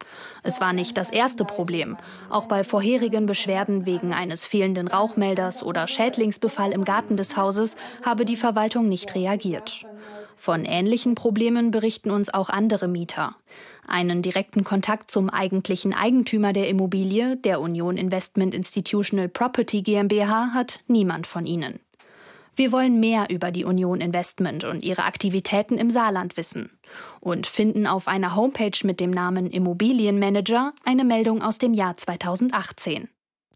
Es 0.43 0.61
war 0.61 0.71
nicht 0.71 0.95
das 0.95 1.09
erste 1.09 1.43
Problem. 1.43 1.97
Auch 2.29 2.45
bei 2.45 2.63
vorherigen 2.63 3.25
Beschwerden 3.25 3.85
wegen 3.85 4.13
eines 4.13 4.45
fehlenden 4.45 4.87
Rauchmelders 4.87 5.61
oder 5.61 5.89
Schädlingsbefall 5.89 6.71
im 6.71 6.85
Garten 6.85 7.17
des 7.17 7.35
Hauses 7.35 7.75
habe 8.01 8.23
die 8.23 8.37
Verwaltung 8.37 8.87
nicht 8.87 9.13
reagiert. 9.13 9.85
Von 10.37 10.65
ähnlichen 10.65 11.15
Problemen 11.15 11.71
berichten 11.71 12.11
uns 12.11 12.33
auch 12.33 12.49
andere 12.49 12.87
Mieter. 12.87 13.35
Einen 13.87 14.21
direkten 14.21 14.63
Kontakt 14.63 15.11
zum 15.11 15.29
eigentlichen 15.29 15.93
Eigentümer 15.93 16.53
der 16.53 16.69
Immobilie, 16.69 17.37
der 17.37 17.61
Union 17.61 17.97
Investment 17.97 18.55
Institutional 18.55 19.29
Property 19.29 19.81
GmbH, 19.81 20.53
hat 20.53 20.81
niemand 20.87 21.27
von 21.27 21.45
ihnen. 21.45 21.79
Wir 22.55 22.71
wollen 22.71 22.99
mehr 22.99 23.27
über 23.29 23.51
die 23.51 23.65
Union 23.65 23.99
Investment 23.99 24.63
und 24.63 24.81
ihre 24.83 25.03
Aktivitäten 25.03 25.77
im 25.77 25.89
Saarland 25.89 26.37
wissen 26.37 26.71
und 27.19 27.47
finden 27.47 27.85
auf 27.85 28.07
einer 28.07 28.35
Homepage 28.35 28.77
mit 28.83 29.01
dem 29.01 29.11
Namen 29.11 29.51
Immobilienmanager 29.51 30.73
eine 30.85 31.03
Meldung 31.03 31.41
aus 31.41 31.57
dem 31.57 31.73
Jahr 31.73 31.97
2018. 31.97 33.09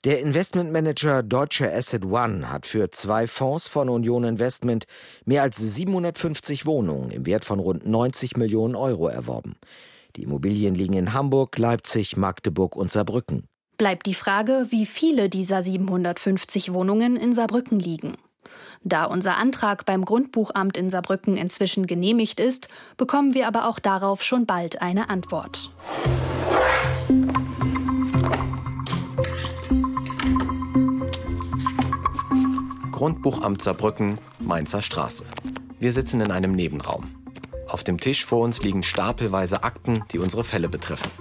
Der 0.04 0.20
Investmentmanager 0.22 1.24
Deutsche 1.24 1.74
Asset 1.74 2.06
One 2.06 2.50
hat 2.50 2.66
für 2.66 2.90
zwei 2.90 3.26
Fonds 3.28 3.68
von 3.68 3.90
Union 3.90 4.24
Investment 4.24 4.86
mehr 5.26 5.44
als 5.44 5.58
750 5.58 6.66
Wohnungen 6.66 7.10
im 7.12 7.26
Wert 7.26 7.46
von 7.46 7.60
rund 7.60 7.86
90 7.86 8.38
Millionen 8.38 8.76
Euro 8.76 9.08
erworben. 9.08 9.56
Die 10.16 10.24
Immobilien 10.24 10.76
liegen 10.76 10.94
in 10.94 11.14
Hamburg, 11.14 11.58
Leipzig, 11.58 12.18
Magdeburg 12.18 12.76
und 12.76 12.92
Saarbrücken. 12.92 13.46
Bleibt 13.78 14.06
die 14.08 14.14
Frage, 14.14 14.68
wie 14.70 14.86
viele 14.86 15.30
dieser 15.30 15.62
750 15.62 16.74
Wohnungen 16.74 17.16
in 17.16 17.32
Saarbrücken 17.34 17.80
liegen. 17.80 18.18
Da 18.84 19.06
unser 19.06 19.38
Antrag 19.38 19.86
beim 19.86 20.06
Grundbuchamt 20.06 20.78
in 20.78 20.90
Saarbrücken 20.90 21.38
inzwischen 21.38 21.86
genehmigt 21.86 22.40
ist, 22.40 22.68
bekommen 22.98 23.34
wir 23.34 23.48
aber 23.48 23.68
auch 23.68 23.80
darauf 23.80 24.24
schon 24.24 24.46
bald 24.46 24.82
eine 24.82 25.10
Antwort. 25.10 25.72
Grundbuchamt 32.92 33.62
Saarbrücken, 33.62 34.18
Mainzer 34.40 34.82
Straße. 34.82 35.26
Wir 35.80 35.94
sitzen 35.94 36.20
in 36.20 36.32
einem 36.32 36.54
Nebenraum. 36.54 37.19
Auf 37.70 37.84
dem 37.84 38.00
Tisch 38.00 38.26
vor 38.26 38.40
uns 38.42 38.64
liegen 38.64 38.82
stapelweise 38.82 39.64
Akten, 39.64 40.04
die 40.12 40.18
unsere 40.18 40.44
Fälle 40.44 40.70
betreffen. 40.70 41.12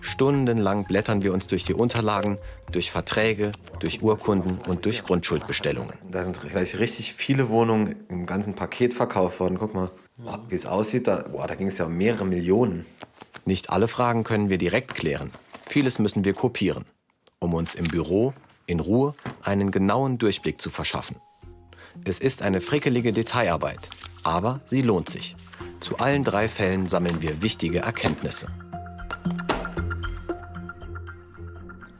Stundenlang 0.00 0.84
blättern 0.84 1.24
wir 1.24 1.32
uns 1.32 1.48
durch 1.48 1.64
die 1.64 1.74
Unterlagen, 1.74 2.38
durch 2.70 2.92
Verträge, 2.92 3.50
durch 3.80 4.02
Urkunden 4.02 4.58
und 4.68 4.84
durch 4.84 5.02
Grundschuldbestellungen. 5.02 5.94
Da 6.08 6.22
sind 6.22 6.40
gleich 6.40 6.78
richtig 6.78 7.14
viele 7.14 7.48
Wohnungen 7.48 7.96
im 8.08 8.24
ganzen 8.24 8.54
Paket 8.54 8.94
verkauft 8.94 9.40
worden. 9.40 9.58
Guck 9.58 9.74
mal, 9.74 9.90
wie 10.48 10.54
es 10.54 10.64
aussieht. 10.64 11.08
Da, 11.08 11.24
boah, 11.28 11.48
da 11.48 11.56
ging 11.56 11.66
es 11.66 11.78
ja 11.78 11.86
um 11.86 11.96
mehrere 11.96 12.24
Millionen. 12.24 12.86
Nicht 13.44 13.70
alle 13.70 13.88
Fragen 13.88 14.22
können 14.22 14.48
wir 14.48 14.58
direkt 14.58 14.94
klären. 14.94 15.32
Vieles 15.66 15.98
müssen 15.98 16.24
wir 16.24 16.34
kopieren, 16.34 16.84
um 17.40 17.52
uns 17.52 17.74
im 17.74 17.86
Büro 17.86 18.32
in 18.66 18.78
Ruhe 18.78 19.12
einen 19.42 19.72
genauen 19.72 20.18
Durchblick 20.18 20.60
zu 20.60 20.70
verschaffen. 20.70 21.16
Es 22.04 22.20
ist 22.20 22.42
eine 22.42 22.60
frickelige 22.60 23.12
Detailarbeit, 23.12 23.88
aber 24.22 24.60
sie 24.66 24.82
lohnt 24.82 25.08
sich. 25.08 25.34
Zu 25.80 25.98
allen 25.98 26.24
drei 26.24 26.48
Fällen 26.48 26.86
sammeln 26.86 27.22
wir 27.22 27.42
wichtige 27.42 27.80
Erkenntnisse. 27.80 28.48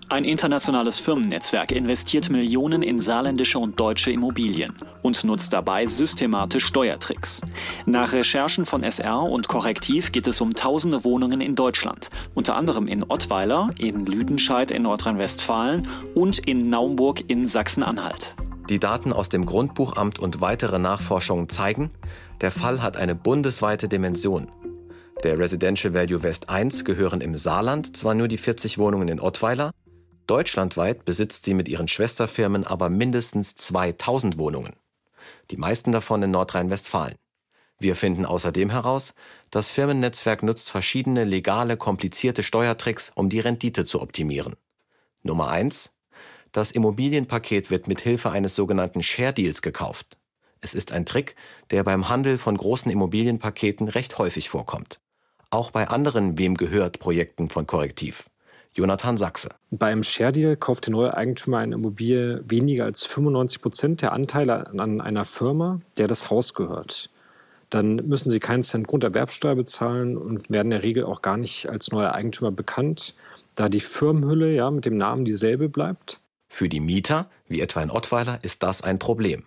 Ein 0.09 0.25
internationales 0.25 0.99
Firmennetzwerk 0.99 1.73
investiert 1.73 2.31
Millionen 2.31 2.83
in 2.83 3.01
saarländische 3.01 3.59
und 3.59 3.79
deutsche 3.79 4.13
Immobilien 4.13 4.73
und 5.03 5.25
nutzt 5.25 5.53
dabei 5.53 5.87
systematisch 5.87 6.65
Steuertricks. 6.65 7.41
Nach 7.87 8.13
Recherchen 8.13 8.67
von 8.67 8.85
SR 8.85 9.21
und 9.21 9.49
Korrektiv 9.49 10.13
geht 10.13 10.29
es 10.29 10.41
um 10.41 10.55
tausende 10.55 11.03
Wohnungen 11.03 11.41
in 11.41 11.57
Deutschland, 11.57 12.09
unter 12.35 12.55
anderem 12.55 12.87
in 12.87 13.03
Ottweiler, 13.03 13.71
in 13.79 14.07
Lüdenscheid 14.07 14.71
in 14.71 14.85
Nordrhein-Westfalen 14.85 15.89
und 16.15 16.39
in 16.39 16.71
Naumburg 16.71 17.29
in 17.29 17.49
Sachsen-Anhalt. 17.49 18.37
Die 18.69 18.81
Daten 18.81 19.13
aus 19.13 19.29
dem 19.29 19.47
Grundbuchamt 19.47 20.19
und 20.19 20.41
weitere 20.41 20.81
Nachforschungen 20.81 21.49
zeigen, 21.49 21.91
der 22.41 22.51
Fall 22.51 22.83
hat 22.83 22.97
eine 22.97 23.15
bundesweite 23.15 23.87
Dimension. 23.87 24.51
Der 25.23 25.39
Residential 25.39 25.95
Value 25.95 26.25
West 26.25 26.49
1 26.49 26.85
gehören 26.85 27.21
im 27.21 27.37
Saarland 27.37 27.97
zwar 27.97 28.15
nur 28.15 28.27
die 28.27 28.39
40 28.39 28.79
Wohnungen 28.79 29.09
in 29.09 29.21
Ottweiler, 29.21 29.71
Deutschlandweit 30.27 31.05
besitzt 31.05 31.45
sie 31.45 31.55
mit 31.55 31.69
ihren 31.69 31.87
Schwesterfirmen 31.87 32.67
aber 32.67 32.91
mindestens 32.91 33.55
2000 33.55 34.39
Wohnungen. 34.39 34.73
Die 35.53 35.57
meisten 35.57 35.93
davon 35.93 36.23
in 36.25 36.33
Nordrhein-Westfalen. 36.33 37.15
Wir 37.79 37.95
finden 37.95 38.25
außerdem 38.27 38.71
heraus, 38.71 39.15
das 39.51 39.71
Firmennetzwerk 39.71 40.43
nutzt 40.43 40.71
verschiedene 40.71 41.25
legale, 41.25 41.77
komplizierte 41.77 42.43
Steuertricks, 42.43 43.13
um 43.15 43.29
die 43.29 43.41
Rendite 43.41 43.85
zu 43.85 44.01
optimieren. 44.01 44.57
Nummer 45.23 45.51
eins: 45.51 45.93
Das 46.57 46.71
Immobilienpaket 46.71 47.71
wird 47.71 47.87
mit 47.87 48.01
Hilfe 48.01 48.31
eines 48.31 48.57
sogenannten 48.57 49.03
Share 49.03 49.35
Deals 49.35 49.61
gekauft. 49.61 50.17
Es 50.63 50.73
ist 50.73 50.91
ein 50.91 51.05
Trick, 51.05 51.37
der 51.71 51.85
beim 51.85 52.09
Handel 52.09 52.39
von 52.39 52.57
großen 52.57 52.91
Immobilienpaketen 52.91 53.89
recht 53.89 54.17
häufig 54.17 54.49
vorkommt. 54.49 54.99
Auch 55.51 55.71
bei 55.71 55.89
anderen 55.89 56.39
Wem 56.39 56.55
gehört 56.55 56.99
Projekten 56.99 57.51
von 57.51 57.67
Korrektiv. 57.67 58.31
Jonathan 58.73 59.19
Sachse. 59.19 59.51
Beim 59.71 60.03
Share 60.03 60.33
Deal 60.33 60.57
kauft 60.57 60.87
der 60.87 60.93
neue 60.93 61.15
Eigentümer 61.15 61.59
eine 61.59 61.75
Immobilie 61.75 62.43
weniger 62.49 62.87
als 62.87 63.05
95 63.05 63.61
Prozent 63.61 64.01
der 64.01 64.15
Anteile 64.15 64.69
an 64.79 65.03
einer 65.03 65.27
Firma, 65.27 65.83
der 65.99 66.07
das 66.07 66.31
Haus 66.31 66.55
gehört. 66.55 67.11
Dann 67.69 67.97
müssen 67.97 68.31
sie 68.31 68.41
keinen 68.41 68.63
Cent 68.63 68.89
Grunderwerbsteuer 68.89 69.57
bezahlen 69.57 70.17
und 70.17 70.49
werden 70.49 70.69
in 70.69 70.79
der 70.79 70.83
Regel 70.83 71.05
auch 71.05 71.21
gar 71.21 71.37
nicht 71.37 71.69
als 71.69 71.91
neuer 71.91 72.13
Eigentümer 72.13 72.51
bekannt, 72.51 73.15
da 73.55 73.69
die 73.69 73.81
Firmenhülle 73.81 74.55
ja 74.55 74.71
mit 74.71 74.87
dem 74.87 74.97
Namen 74.97 75.27
dieselbe 75.27 75.69
bleibt. 75.69 76.23
Für 76.49 76.69
die 76.69 76.81
Mieter, 76.81 77.29
wie 77.49 77.61
etwa 77.61 77.83
in 77.83 77.91
Ottweiler, 77.91 78.39
ist 78.43 78.63
das 78.63 78.83
ein 78.83 78.99
Problem. 78.99 79.45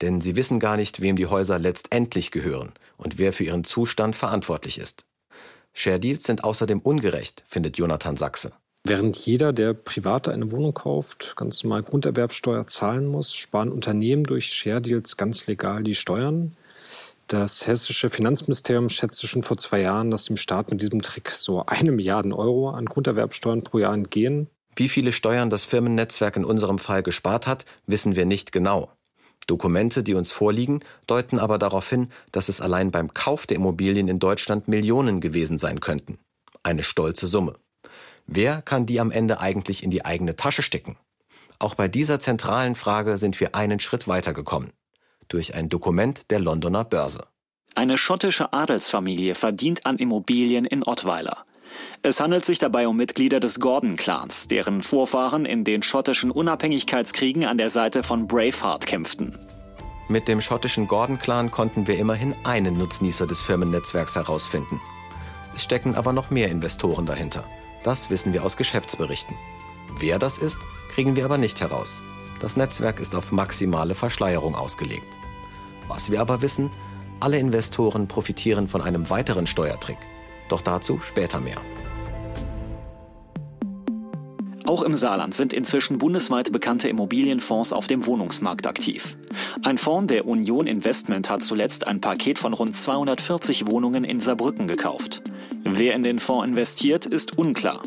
Denn 0.00 0.20
sie 0.20 0.36
wissen 0.36 0.60
gar 0.60 0.76
nicht, 0.76 1.00
wem 1.00 1.16
die 1.16 1.26
Häuser 1.26 1.58
letztendlich 1.58 2.30
gehören 2.30 2.72
und 2.96 3.18
wer 3.18 3.32
für 3.32 3.44
ihren 3.44 3.64
Zustand 3.64 4.14
verantwortlich 4.14 4.78
ist. 4.78 5.04
Share 5.72 6.00
Deals 6.00 6.24
sind 6.24 6.44
außerdem 6.44 6.80
ungerecht, 6.80 7.44
findet 7.46 7.78
Jonathan 7.78 8.16
Sachse. 8.16 8.52
Während 8.84 9.18
jeder, 9.18 9.52
der 9.52 9.74
Private 9.74 10.32
eine 10.32 10.52
Wohnung 10.52 10.72
kauft, 10.72 11.34
ganz 11.36 11.64
normal 11.64 11.82
Grunderwerbsteuer 11.82 12.66
zahlen 12.68 13.06
muss, 13.06 13.34
sparen 13.34 13.72
Unternehmen 13.72 14.22
durch 14.22 14.52
Share 14.52 14.80
Deals 14.80 15.16
ganz 15.16 15.48
legal 15.48 15.82
die 15.82 15.96
Steuern. 15.96 16.56
Das 17.26 17.66
hessische 17.66 18.08
Finanzministerium 18.08 18.88
schätzte 18.88 19.26
schon 19.26 19.42
vor 19.42 19.56
zwei 19.56 19.80
Jahren, 19.80 20.12
dass 20.12 20.26
dem 20.26 20.36
Staat 20.36 20.70
mit 20.70 20.80
diesem 20.80 21.02
Trick 21.02 21.32
so 21.32 21.66
eine 21.66 21.90
Milliarde 21.90 22.36
Euro 22.36 22.70
an 22.70 22.86
Grunderwerbsteuern 22.86 23.64
pro 23.64 23.80
Jahr 23.80 23.94
entgehen. 23.94 24.48
Wie 24.76 24.90
viele 24.90 25.12
Steuern 25.12 25.48
das 25.48 25.64
Firmennetzwerk 25.64 26.36
in 26.36 26.44
unserem 26.44 26.78
Fall 26.78 27.02
gespart 27.02 27.46
hat, 27.46 27.64
wissen 27.86 28.14
wir 28.14 28.26
nicht 28.26 28.52
genau. 28.52 28.92
Dokumente, 29.46 30.02
die 30.02 30.14
uns 30.14 30.32
vorliegen, 30.32 30.80
deuten 31.06 31.38
aber 31.38 31.58
darauf 31.58 31.88
hin, 31.88 32.10
dass 32.30 32.50
es 32.50 32.60
allein 32.60 32.90
beim 32.90 33.14
Kauf 33.14 33.46
der 33.46 33.56
Immobilien 33.56 34.08
in 34.08 34.18
Deutschland 34.18 34.68
Millionen 34.68 35.20
gewesen 35.20 35.58
sein 35.58 35.80
könnten. 35.80 36.18
Eine 36.62 36.82
stolze 36.82 37.26
Summe. 37.26 37.54
Wer 38.26 38.60
kann 38.60 38.86
die 38.86 39.00
am 39.00 39.10
Ende 39.10 39.40
eigentlich 39.40 39.82
in 39.82 39.90
die 39.90 40.04
eigene 40.04 40.36
Tasche 40.36 40.62
stecken? 40.62 40.98
Auch 41.58 41.74
bei 41.74 41.88
dieser 41.88 42.20
zentralen 42.20 42.74
Frage 42.74 43.16
sind 43.18 43.40
wir 43.40 43.54
einen 43.54 43.80
Schritt 43.80 44.08
weitergekommen. 44.08 44.72
Durch 45.28 45.54
ein 45.54 45.68
Dokument 45.68 46.30
der 46.30 46.40
Londoner 46.40 46.84
Börse. 46.84 47.26
Eine 47.74 47.98
schottische 47.98 48.52
Adelsfamilie 48.52 49.34
verdient 49.34 49.86
an 49.86 49.96
Immobilien 49.96 50.64
in 50.64 50.82
Ottweiler. 50.82 51.46
Es 52.02 52.20
handelt 52.20 52.44
sich 52.44 52.58
dabei 52.58 52.86
um 52.88 52.96
Mitglieder 52.96 53.40
des 53.40 53.60
Gordon-Clans, 53.60 54.48
deren 54.48 54.82
Vorfahren 54.82 55.44
in 55.44 55.64
den 55.64 55.82
schottischen 55.82 56.30
Unabhängigkeitskriegen 56.30 57.44
an 57.44 57.58
der 57.58 57.70
Seite 57.70 58.02
von 58.02 58.26
Braveheart 58.26 58.86
kämpften. 58.86 59.36
Mit 60.08 60.28
dem 60.28 60.40
schottischen 60.40 60.86
Gordon-Clan 60.86 61.50
konnten 61.50 61.88
wir 61.88 61.98
immerhin 61.98 62.34
einen 62.44 62.78
Nutznießer 62.78 63.26
des 63.26 63.42
Firmennetzwerks 63.42 64.14
herausfinden. 64.14 64.80
Es 65.56 65.64
stecken 65.64 65.96
aber 65.96 66.12
noch 66.12 66.30
mehr 66.30 66.48
Investoren 66.48 67.06
dahinter. 67.06 67.44
Das 67.82 68.08
wissen 68.08 68.32
wir 68.32 68.44
aus 68.44 68.56
Geschäftsberichten. 68.56 69.36
Wer 69.98 70.18
das 70.18 70.38
ist, 70.38 70.58
kriegen 70.92 71.16
wir 71.16 71.24
aber 71.24 71.38
nicht 71.38 71.60
heraus. 71.60 72.00
Das 72.40 72.56
Netzwerk 72.56 73.00
ist 73.00 73.14
auf 73.14 73.32
maximale 73.32 73.94
Verschleierung 73.94 74.54
ausgelegt. 74.54 75.06
Was 75.88 76.10
wir 76.10 76.20
aber 76.20 76.42
wissen, 76.42 76.70
alle 77.18 77.38
Investoren 77.38 78.06
profitieren 78.06 78.68
von 78.68 78.82
einem 78.82 79.08
weiteren 79.08 79.46
Steuertrick. 79.46 79.98
Doch 80.48 80.60
dazu 80.60 81.00
später 81.00 81.40
mehr. 81.40 81.60
Auch 84.66 84.82
im 84.82 84.94
Saarland 84.94 85.34
sind 85.34 85.52
inzwischen 85.52 85.98
bundesweit 85.98 86.50
bekannte 86.50 86.88
Immobilienfonds 86.88 87.72
auf 87.72 87.86
dem 87.86 88.04
Wohnungsmarkt 88.04 88.66
aktiv. 88.66 89.16
Ein 89.62 89.78
Fonds 89.78 90.12
der 90.12 90.26
Union 90.26 90.66
Investment 90.66 91.30
hat 91.30 91.44
zuletzt 91.44 91.86
ein 91.86 92.00
Paket 92.00 92.40
von 92.40 92.52
rund 92.52 92.76
240 92.76 93.70
Wohnungen 93.70 94.02
in 94.02 94.18
Saarbrücken 94.18 94.66
gekauft. 94.66 95.22
Wer 95.62 95.94
in 95.94 96.02
den 96.02 96.18
Fonds 96.18 96.48
investiert, 96.48 97.06
ist 97.06 97.38
unklar. 97.38 97.80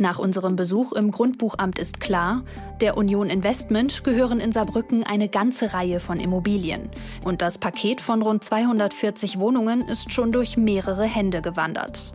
Nach 0.00 0.20
unserem 0.20 0.54
Besuch 0.54 0.92
im 0.92 1.10
Grundbuchamt 1.10 1.80
ist 1.80 1.98
klar, 1.98 2.44
der 2.80 2.96
Union 2.96 3.30
Investment 3.30 4.04
gehören 4.04 4.38
in 4.38 4.52
Saarbrücken 4.52 5.02
eine 5.02 5.28
ganze 5.28 5.74
Reihe 5.74 5.98
von 5.98 6.20
Immobilien. 6.20 6.88
Und 7.24 7.42
das 7.42 7.58
Paket 7.58 8.00
von 8.00 8.22
rund 8.22 8.44
240 8.44 9.40
Wohnungen 9.40 9.82
ist 9.82 10.12
schon 10.12 10.30
durch 10.30 10.56
mehrere 10.56 11.04
Hände 11.04 11.42
gewandert. 11.42 12.12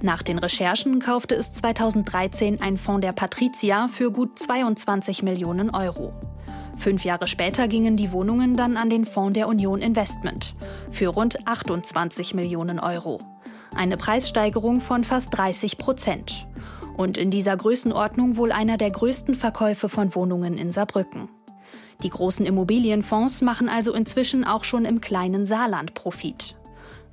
Nach 0.00 0.22
den 0.22 0.38
Recherchen 0.38 1.00
kaufte 1.00 1.34
es 1.34 1.52
2013 1.54 2.60
ein 2.60 2.76
Fonds 2.76 3.00
der 3.00 3.12
Patricia 3.12 3.88
für 3.88 4.12
gut 4.12 4.38
22 4.38 5.24
Millionen 5.24 5.70
Euro. 5.70 6.12
Fünf 6.78 7.04
Jahre 7.04 7.26
später 7.26 7.66
gingen 7.66 7.96
die 7.96 8.12
Wohnungen 8.12 8.54
dann 8.54 8.76
an 8.76 8.90
den 8.90 9.06
Fonds 9.06 9.34
der 9.34 9.48
Union 9.48 9.80
Investment 9.80 10.54
für 10.92 11.08
rund 11.08 11.48
28 11.48 12.34
Millionen 12.34 12.78
Euro. 12.78 13.18
Eine 13.74 13.96
Preissteigerung 13.96 14.80
von 14.80 15.02
fast 15.02 15.36
30 15.36 15.78
Prozent. 15.78 16.46
Und 16.96 17.18
in 17.18 17.30
dieser 17.30 17.56
Größenordnung 17.56 18.36
wohl 18.36 18.52
einer 18.52 18.76
der 18.76 18.90
größten 18.90 19.34
Verkäufe 19.34 19.88
von 19.88 20.14
Wohnungen 20.14 20.58
in 20.58 20.70
Saarbrücken. 20.72 21.28
Die 22.02 22.10
großen 22.10 22.44
Immobilienfonds 22.46 23.42
machen 23.42 23.68
also 23.68 23.92
inzwischen 23.92 24.44
auch 24.44 24.64
schon 24.64 24.84
im 24.84 25.00
kleinen 25.00 25.46
Saarland 25.46 25.94
Profit. 25.94 26.56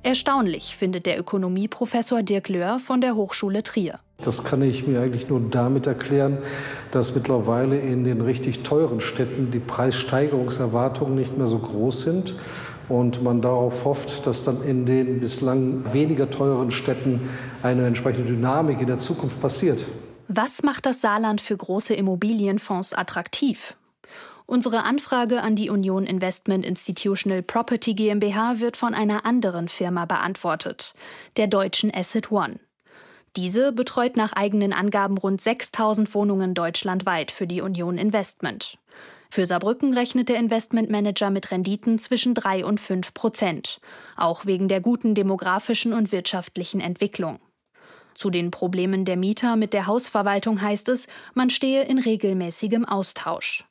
Erstaunlich 0.04 0.76
findet 0.76 1.06
der 1.06 1.18
Ökonomieprofessor 1.18 2.22
Dirk 2.22 2.48
Löhr 2.48 2.80
von 2.80 3.00
der 3.00 3.14
Hochschule 3.14 3.62
Trier. 3.62 4.00
Das 4.20 4.44
kann 4.44 4.62
ich 4.62 4.86
mir 4.86 5.00
eigentlich 5.00 5.28
nur 5.28 5.40
damit 5.40 5.86
erklären, 5.86 6.38
dass 6.90 7.14
mittlerweile 7.14 7.78
in 7.78 8.04
den 8.04 8.20
richtig 8.20 8.62
teuren 8.62 9.00
Städten 9.00 9.50
die 9.50 9.58
Preissteigerungserwartungen 9.58 11.14
nicht 11.14 11.36
mehr 11.36 11.46
so 11.46 11.58
groß 11.58 12.02
sind 12.02 12.34
und 12.88 13.22
man 13.22 13.40
darauf 13.40 13.84
hofft, 13.84 14.26
dass 14.26 14.44
dann 14.44 14.62
in 14.62 14.86
den 14.86 15.20
bislang 15.20 15.92
weniger 15.92 16.30
teuren 16.30 16.70
Städten 16.70 17.28
eine 17.62 17.86
entsprechende 17.86 18.32
Dynamik 18.32 18.80
in 18.80 18.86
der 18.86 18.98
Zukunft 18.98 19.40
passiert. 19.40 19.84
Was 20.28 20.62
macht 20.62 20.86
das 20.86 21.00
Saarland 21.00 21.40
für 21.40 21.56
große 21.56 21.94
Immobilienfonds 21.94 22.94
attraktiv? 22.94 23.76
Unsere 24.46 24.84
Anfrage 24.84 25.40
an 25.40 25.56
die 25.56 25.70
Union 25.70 26.04
Investment 26.04 26.64
Institutional 26.64 27.42
Property 27.42 27.94
GmbH 27.94 28.60
wird 28.60 28.76
von 28.76 28.94
einer 28.94 29.24
anderen 29.24 29.68
Firma 29.68 30.04
beantwortet, 30.04 30.94
der 31.36 31.46
deutschen 31.46 31.94
Asset 31.94 32.30
One. 32.30 32.58
Diese 33.36 33.72
betreut 33.72 34.16
nach 34.16 34.34
eigenen 34.34 34.74
Angaben 34.74 35.16
rund 35.16 35.40
6000 35.40 36.14
Wohnungen 36.14 36.52
deutschlandweit 36.52 37.30
für 37.30 37.46
die 37.46 37.62
Union 37.62 37.96
Investment. 37.96 38.78
Für 39.32 39.46
Saarbrücken 39.46 39.94
rechnet 39.94 40.28
der 40.28 40.36
Investmentmanager 40.36 41.30
mit 41.30 41.50
Renditen 41.50 41.98
zwischen 41.98 42.34
3 42.34 42.66
und 42.66 42.78
5 42.78 43.14
Prozent, 43.14 43.80
auch 44.14 44.44
wegen 44.44 44.68
der 44.68 44.82
guten 44.82 45.14
demografischen 45.14 45.94
und 45.94 46.12
wirtschaftlichen 46.12 46.82
Entwicklung. 46.82 47.40
Zu 48.14 48.28
den 48.28 48.50
Problemen 48.50 49.06
der 49.06 49.16
Mieter 49.16 49.56
mit 49.56 49.72
der 49.72 49.86
Hausverwaltung 49.86 50.60
heißt 50.60 50.90
es, 50.90 51.06
man 51.32 51.48
stehe 51.48 51.84
in 51.84 51.98
regelmäßigem 51.98 52.84
Austausch. 52.84 53.64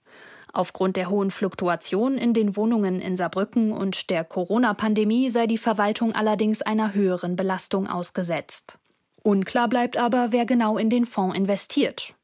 Aufgrund 0.52 0.98
der 0.98 1.12
hohen 1.12 1.30
Fluktuation 1.30 2.18
in 2.18 2.34
den 2.34 2.56
Wohnungen 2.56 3.00
in 3.00 3.16
Saarbrücken 3.16 3.72
und 3.72 4.10
der 4.10 4.24
Corona-Pandemie 4.24 5.30
sei 5.30 5.46
die 5.46 5.60
Verwaltung 5.60 6.16
allerdings 6.16 6.64
einer 6.64 6.96
höheren 6.96 7.36
Belastung 7.36 7.88
ausgesetzt. 7.88 8.80
Unklar 9.22 9.70
bleibt 9.70 9.96
aber, 9.96 10.32
wer 10.32 10.48
genau 10.48 10.80
in 10.80 10.90
den 10.90 11.06
Fonds 11.06 11.38
investiert. 11.38 12.16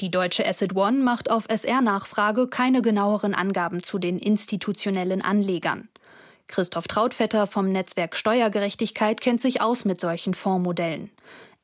Die 0.00 0.10
deutsche 0.10 0.46
Asset 0.46 0.76
One 0.76 0.98
macht 0.98 1.30
auf 1.30 1.46
SR-Nachfrage 1.48 2.48
keine 2.48 2.82
genaueren 2.82 3.34
Angaben 3.34 3.82
zu 3.82 3.98
den 3.98 4.18
institutionellen 4.18 5.22
Anlegern. 5.22 5.88
Christoph 6.48 6.86
Trautvetter 6.86 7.46
vom 7.46 7.72
Netzwerk 7.72 8.14
Steuergerechtigkeit 8.14 9.20
kennt 9.20 9.40
sich 9.40 9.60
aus 9.62 9.84
mit 9.84 10.00
solchen 10.00 10.34
Fondsmodellen. 10.34 11.10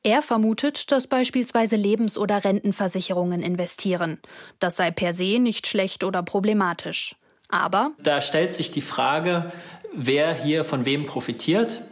Er 0.01 0.21
vermutet, 0.21 0.91
dass 0.91 1.07
beispielsweise 1.07 1.75
Lebens- 1.75 2.17
oder 2.17 2.43
Rentenversicherungen 2.43 3.41
investieren. 3.41 4.19
Das 4.59 4.75
sei 4.75 4.91
per 4.91 5.13
se 5.13 5.39
nicht 5.39 5.67
schlecht 5.67 6.03
oder 6.03 6.23
problematisch. 6.23 7.15
Aber 7.49 7.91
da 8.01 8.19
stellt 8.19 8.53
sich 8.53 8.71
die 8.71 8.81
Frage, 8.81 9.51
wer 9.93 10.33
hier 10.33 10.65
von 10.65 10.85
wem 10.85 11.05
profitiert. 11.05 11.83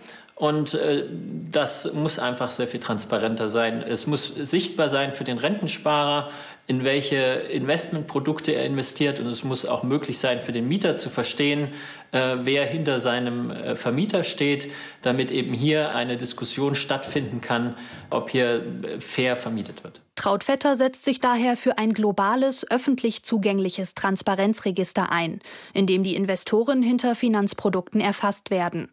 Und 0.42 0.74
äh, 0.74 1.04
das 1.52 1.94
muss 1.94 2.18
einfach 2.18 2.52
sehr 2.52 2.66
viel 2.66 2.80
transparenter 2.80 3.48
sein. 3.48 3.84
Es 3.84 4.08
muss 4.08 4.28
sichtbar 4.28 4.90
sein 4.90 5.14
für 5.14 5.24
den 5.24 5.38
Rentensparer, 5.38 6.32
in 6.66 6.84
welche 6.84 7.16
Investmentprodukte 7.18 8.54
er 8.54 8.66
investiert. 8.66 9.20
Und 9.20 9.28
es 9.28 9.44
muss 9.44 9.68
auch 9.68 9.84
möglich 9.84 10.18
sein 10.18 10.42
für 10.42 10.52
den 10.52 10.68
Mieter 10.68 10.98
zu 10.98 11.12
verstehen, 11.12 11.68
äh, 12.12 12.38
wer 12.42 12.66
hinter 12.66 13.00
seinem 13.00 13.52
äh, 13.52 13.76
Vermieter 13.76 14.24
steht, 14.24 14.72
damit 15.04 15.30
eben 15.30 15.54
hier 15.54 15.94
eine 15.94 16.18
Diskussion 16.18 16.74
stattfinden 16.74 17.40
kann, 17.40 17.76
ob 18.10 18.32
hier 18.32 18.64
äh, 18.82 19.00
fair 19.00 19.36
vermietet 19.36 19.84
wird. 19.84 20.02
Trautvetter 20.16 20.76
setzt 20.76 21.06
sich 21.06 21.20
daher 21.20 21.56
für 21.56 21.78
ein 21.78 21.94
globales, 21.94 22.66
öffentlich 22.72 23.22
zugängliches 23.22 23.94
Transparenzregister 23.94 25.12
ein, 25.12 25.40
in 25.76 25.86
dem 25.86 26.02
die 26.02 26.16
Investoren 26.16 26.82
hinter 26.82 27.14
Finanzprodukten 27.14 28.02
erfasst 28.02 28.50
werden. 28.50 28.90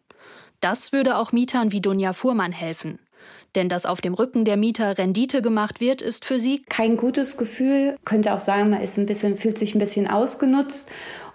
Das 0.61 0.91
würde 0.91 1.17
auch 1.17 1.31
Mietern 1.31 1.71
wie 1.71 1.81
Dunja 1.81 2.13
Fuhrmann 2.13 2.51
helfen. 2.51 2.99
Denn 3.55 3.69
dass 3.69 3.85
auf 3.85 4.01
dem 4.01 4.13
Rücken 4.13 4.45
der 4.45 4.57
Mieter 4.57 4.97
Rendite 4.97 5.41
gemacht 5.41 5.79
wird, 5.79 6.01
ist 6.01 6.25
für 6.25 6.39
sie 6.39 6.61
kein 6.61 6.97
gutes 6.97 7.37
Gefühl. 7.37 7.97
Könnte 8.05 8.33
auch 8.33 8.39
sagen, 8.39 8.69
man 8.69 8.81
ist 8.81 8.97
ein 8.97 9.05
bisschen, 9.05 9.37
fühlt 9.37 9.57
sich 9.57 9.73
ein 9.73 9.79
bisschen 9.79 10.07
ausgenutzt. 10.07 10.89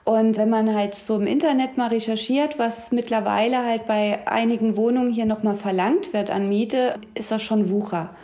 Und 0.04 0.36
wenn 0.36 0.50
man 0.50 0.74
halt 0.74 0.94
so 0.94 1.16
im 1.16 1.26
Internet 1.26 1.76
mal 1.76 1.88
recherchiert, 1.88 2.58
was 2.58 2.92
mittlerweile 2.92 3.64
halt 3.64 3.86
bei 3.86 4.26
einigen 4.28 4.76
Wohnungen 4.76 5.10
hier 5.10 5.24
nochmal 5.24 5.56
verlangt 5.56 6.12
wird 6.12 6.30
an 6.30 6.48
Miete, 6.48 6.96
ist 7.14 7.30
das 7.30 7.42
schon 7.42 7.70
Wucher. 7.70 8.14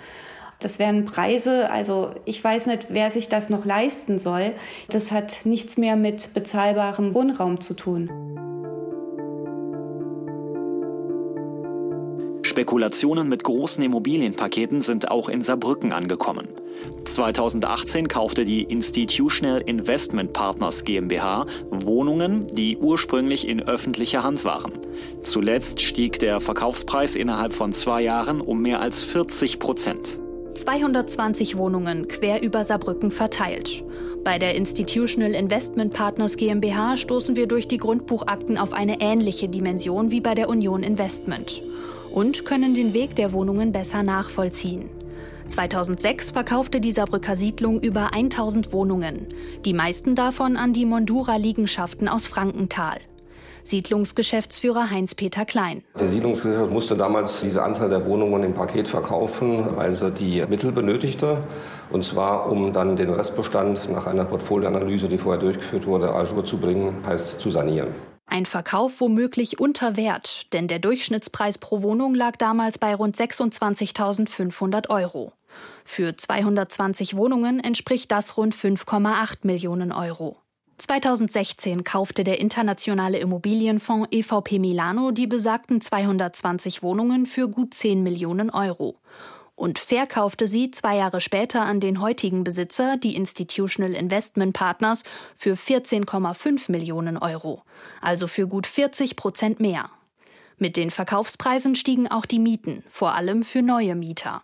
Das 0.61 0.79
wären 0.79 1.07
Preise, 1.07 1.71
also 1.71 2.11
ich 2.27 2.45
weiß 2.45 2.67
nicht, 2.67 2.89
wer 2.91 3.11
sich 3.11 3.31
das 3.31 3.49
noch 3.49 3.65
leisten 3.65 4.19
soll. 4.19 4.53
Das 4.91 5.11
hat 5.11 5.39
nichts 5.45 5.79
mehr 5.79 5.97
mit 5.97 6.35
bezahlbarem 6.35 7.15
Wohnraum 7.15 7.61
zu 7.61 7.75
tun. 7.75 8.50
Spekulationen 12.51 13.29
mit 13.29 13.45
großen 13.45 13.85
Immobilienpaketen 13.85 14.83
sind 14.83 15.09
auch 15.09 15.29
in 15.29 15.41
Saarbrücken 15.41 15.93
angekommen. 15.93 16.49
2018 17.05 18.09
kaufte 18.09 18.45
die 18.45 18.65
Institutional 18.65 19.61
Investment 19.61 20.33
Partners 20.33 20.83
GmbH 20.83 21.47
Wohnungen, 21.71 22.49
die 22.49 22.77
ursprünglich 22.77 23.47
in 23.47 23.63
öffentlicher 23.63 24.25
Hand 24.25 24.45
waren. 24.45 24.73
Zuletzt 25.23 25.81
stieg 25.81 26.19
der 26.19 26.41
Verkaufspreis 26.41 27.15
innerhalb 27.15 27.53
von 27.53 27.73
zwei 27.73 28.03
Jahren 28.03 28.41
um 28.41 28.61
mehr 28.61 28.81
als 28.81 29.05
40 29.05 29.61
Prozent. 29.61 30.19
220 30.57 31.57
Wohnungen 31.57 32.09
quer 32.09 32.43
über 32.43 32.65
Saarbrücken 32.65 33.13
verteilt. 33.13 33.85
Bei 34.25 34.41
der 34.41 34.57
Institutional 34.57 35.37
Investment 35.37 35.93
Partners 35.93 36.37
GmbH 36.37 36.97
stoßen 36.97 37.37
wir 37.37 37.47
durch 37.47 37.69
die 37.69 37.79
Grundbuchakten 37.79 38.59
auf 38.59 38.73
eine 38.73 39.01
ähnliche 39.01 39.49
Dimension 39.49 40.11
wie 40.11 40.21
bei 40.21 40.35
der 40.35 40.49
Union 40.49 40.83
Investment 40.83 41.63
und 42.13 42.45
können 42.45 42.75
den 42.75 42.95
Weg 42.95 43.17
der 43.17 43.33
Wohnungen 43.33 43.73
besser 43.73 44.03
nachvollziehen. 44.03 44.89
2006 45.47 46.31
verkaufte 46.31 46.81
die 46.81 46.93
Saarbrücker 46.93 47.37
Siedlung 47.37 47.81
über 47.81 48.13
1000 48.15 48.73
Wohnungen, 48.73 49.27
die 49.65 49.75
meisten 49.75 50.15
davon 50.15 50.57
an 50.57 50.73
die 50.73 50.87
Mondura-Liegenschaften 50.87 52.09
aus 52.09 52.27
Frankenthal. 52.27 53.01
Siedlungsgeschäftsführer 53.63 54.91
Heinz-Peter 54.91 55.45
Klein. 55.45 55.83
Die 56.01 56.07
Siedlungsgesellschaft 56.07 56.73
musste 56.73 56.97
damals 56.97 57.41
diese 57.41 57.63
Anzahl 57.63 57.89
der 57.89 58.07
Wohnungen 58.07 58.43
im 58.43 58.55
Paket 58.55 58.89
verkaufen, 58.89 59.77
weil 59.77 59.93
sie 59.93 60.11
die 60.11 60.43
Mittel 60.49 60.73
benötigte. 60.73 61.39
Und 61.91 62.05
zwar, 62.05 62.51
um 62.51 62.73
dann 62.73 62.97
den 62.97 63.11
Restbestand 63.11 63.91
nach 63.91 64.07
einer 64.07 64.25
Portfolioanalyse, 64.25 65.09
die 65.09 65.19
vorher 65.19 65.41
durchgeführt 65.41 65.87
wurde, 65.87 66.07
jour 66.07 66.45
zu 66.45 66.59
bringen, 66.59 67.05
heißt 67.07 67.41
zu 67.41 67.51
sanieren. 67.51 67.89
Ein 68.33 68.47
Verkauf 68.47 69.01
womöglich 69.01 69.59
unter 69.59 69.97
Wert, 69.97 70.53
denn 70.53 70.69
der 70.69 70.79
Durchschnittspreis 70.79 71.59
pro 71.59 71.83
Wohnung 71.83 72.15
lag 72.15 72.37
damals 72.37 72.79
bei 72.79 72.95
rund 72.95 73.17
26.500 73.17 74.89
Euro. 74.89 75.33
Für 75.85 76.17
220 76.17 77.17
Wohnungen 77.17 77.59
entspricht 77.59 78.13
das 78.13 78.37
rund 78.37 78.55
5,8 78.55 79.39
Millionen 79.43 79.91
Euro. 79.91 80.37
2016 80.79 81.83
kaufte 81.83 82.23
der 82.23 82.41
internationale 82.41 83.19
Immobilienfonds 83.19 84.09
EVP 84.13 84.61
Milano 84.61 85.11
die 85.11 85.27
besagten 85.27 85.81
220 85.81 86.85
Wohnungen 86.85 87.27
für 87.27 87.49
gut 87.49 87.75
10 87.75 88.05
Millionen 88.05 88.51
Euro 88.51 88.97
und 89.61 89.79
verkaufte 89.79 90.47
sie 90.47 90.71
zwei 90.71 90.97
Jahre 90.97 91.21
später 91.21 91.61
an 91.61 91.81
den 91.81 92.01
heutigen 92.01 92.45
Besitzer, 92.45 92.97
die 92.97 93.15
Institutional 93.15 93.93
Investment 93.93 94.55
Partners, 94.55 95.03
für 95.37 95.53
14,5 95.53 96.73
Millionen 96.73 97.19
Euro, 97.19 97.63
also 98.01 98.27
für 98.27 98.49
gut 98.49 98.67
40 98.67 99.17
Prozent 99.17 99.61
mehr. 99.61 99.91
Mit 100.57 100.79
den 100.79 100.91
Verkaufspreisen 100.91 101.75
stiegen 101.75 102.11
auch 102.11 102.25
die 102.25 102.39
Mieten, 102.39 102.85
vor 102.89 103.15
allem 103.15 103.43
für 103.43 103.61
neue 103.61 103.95
Mieter. 103.95 104.43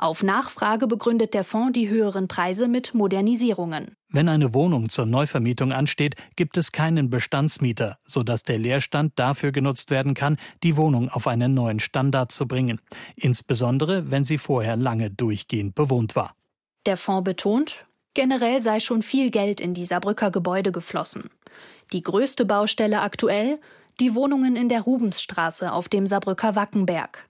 Auf 0.00 0.22
Nachfrage 0.22 0.86
begründet 0.86 1.34
der 1.34 1.44
Fonds 1.44 1.74
die 1.74 1.90
höheren 1.90 2.26
Preise 2.26 2.68
mit 2.68 2.94
Modernisierungen. 2.94 3.96
Wenn 4.08 4.30
eine 4.30 4.54
Wohnung 4.54 4.88
zur 4.88 5.04
Neuvermietung 5.04 5.72
ansteht, 5.72 6.14
gibt 6.36 6.56
es 6.56 6.72
keinen 6.72 7.10
Bestandsmieter, 7.10 7.98
sodass 8.02 8.42
der 8.42 8.58
Leerstand 8.58 9.18
dafür 9.18 9.52
genutzt 9.52 9.90
werden 9.90 10.14
kann, 10.14 10.38
die 10.62 10.78
Wohnung 10.78 11.10
auf 11.10 11.26
einen 11.26 11.52
neuen 11.52 11.80
Standard 11.80 12.32
zu 12.32 12.48
bringen, 12.48 12.80
insbesondere 13.14 14.10
wenn 14.10 14.24
sie 14.24 14.38
vorher 14.38 14.74
lange 14.74 15.10
durchgehend 15.10 15.74
bewohnt 15.74 16.16
war. 16.16 16.34
Der 16.86 16.96
Fonds 16.96 17.24
betont, 17.24 17.84
generell 18.14 18.62
sei 18.62 18.80
schon 18.80 19.02
viel 19.02 19.30
Geld 19.30 19.60
in 19.60 19.74
die 19.74 19.84
Saarbrücker 19.84 20.30
Gebäude 20.30 20.72
geflossen. 20.72 21.28
Die 21.92 22.02
größte 22.02 22.46
Baustelle 22.46 23.02
aktuell 23.02 23.60
die 24.00 24.14
Wohnungen 24.14 24.56
in 24.56 24.70
der 24.70 24.80
Rubensstraße 24.80 25.70
auf 25.70 25.90
dem 25.90 26.06
Saarbrücker 26.06 26.56
Wackenberg. 26.56 27.29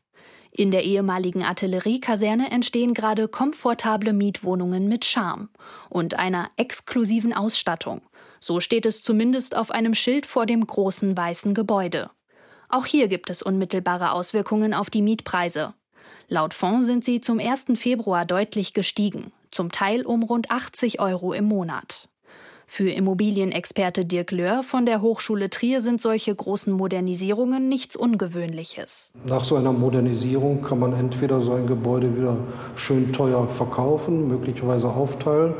In 0.53 0.71
der 0.73 0.85
ehemaligen 0.85 1.45
Artilleriekaserne 1.45 2.51
entstehen 2.51 2.93
gerade 2.93 3.29
komfortable 3.29 4.13
Mietwohnungen 4.13 4.89
mit 4.89 5.05
Charme 5.05 5.49
und 5.89 6.19
einer 6.19 6.51
exklusiven 6.57 7.33
Ausstattung. 7.33 8.03
So 8.41 8.59
steht 8.59 8.85
es 8.85 9.03
zumindest 9.03 9.57
auf 9.57 9.71
einem 9.71 9.95
Schild 9.95 10.27
vor 10.27 10.47
dem 10.47 10.67
großen 10.67 11.17
weißen 11.17 11.55
Gebäude. 11.55 12.11
Auch 12.69 12.87
hier 12.87 13.09
gibt 13.09 13.31
es 13.31 13.43
unmittelbare 13.43 14.13
Auswirkungen 14.13 14.75
auf 14.75 14.91
die 14.91 15.03
Mietpreise. 15.03 15.75
Laut 16.29 16.55
Fonds 16.55 16.87
sind 16.87 17.05
sie 17.05 17.21
zum 17.21 17.39
1. 17.39 17.67
Februar 17.77 18.25
deutlich 18.25 18.75
gestiegen, 18.75 19.33
zum 19.51 19.73
Teil 19.73 20.07
um 20.07 20.23
rund 20.23 20.51
80 20.51 21.01
Euro 21.01 21.33
im 21.33 21.45
Monat. 21.45 22.10
Für 22.73 22.89
Immobilienexperte 22.89 24.05
Dirk 24.05 24.31
Löhr 24.31 24.63
von 24.63 24.87
der 24.87 25.03
Hochschule 25.03 25.51
Trier 25.51 25.81
sind 25.81 26.01
solche 26.01 26.33
großen 26.33 26.73
Modernisierungen 26.73 27.69
nichts 27.69 27.97
Ungewöhnliches. 27.97 29.11
Nach 29.27 29.43
so 29.43 29.57
einer 29.57 29.73
Modernisierung 29.73 30.63
kann 30.63 30.79
man 30.79 30.93
entweder 30.93 31.41
so 31.41 31.53
ein 31.55 31.67
Gebäude 31.67 32.17
wieder 32.17 32.37
schön 32.77 33.13
teuer 33.13 33.49
verkaufen, 33.49 34.29
möglicherweise 34.29 34.89
aufteilen, 34.89 35.55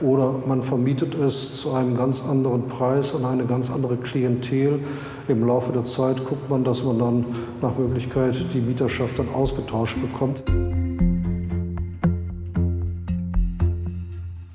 oder 0.00 0.32
man 0.46 0.62
vermietet 0.62 1.14
es 1.14 1.54
zu 1.60 1.74
einem 1.74 1.94
ganz 1.94 2.22
anderen 2.22 2.66
Preis 2.66 3.14
an 3.14 3.26
eine 3.26 3.44
ganz 3.44 3.70
andere 3.70 3.98
Klientel. 3.98 4.80
Im 5.28 5.46
Laufe 5.46 5.70
der 5.70 5.84
Zeit 5.84 6.24
guckt 6.24 6.48
man, 6.48 6.64
dass 6.64 6.82
man 6.82 6.98
dann 6.98 7.26
nach 7.60 7.76
Möglichkeit 7.76 8.54
die 8.54 8.62
Mieterschaft 8.62 9.18
dann 9.18 9.28
ausgetauscht 9.28 9.98
bekommt. 10.00 10.42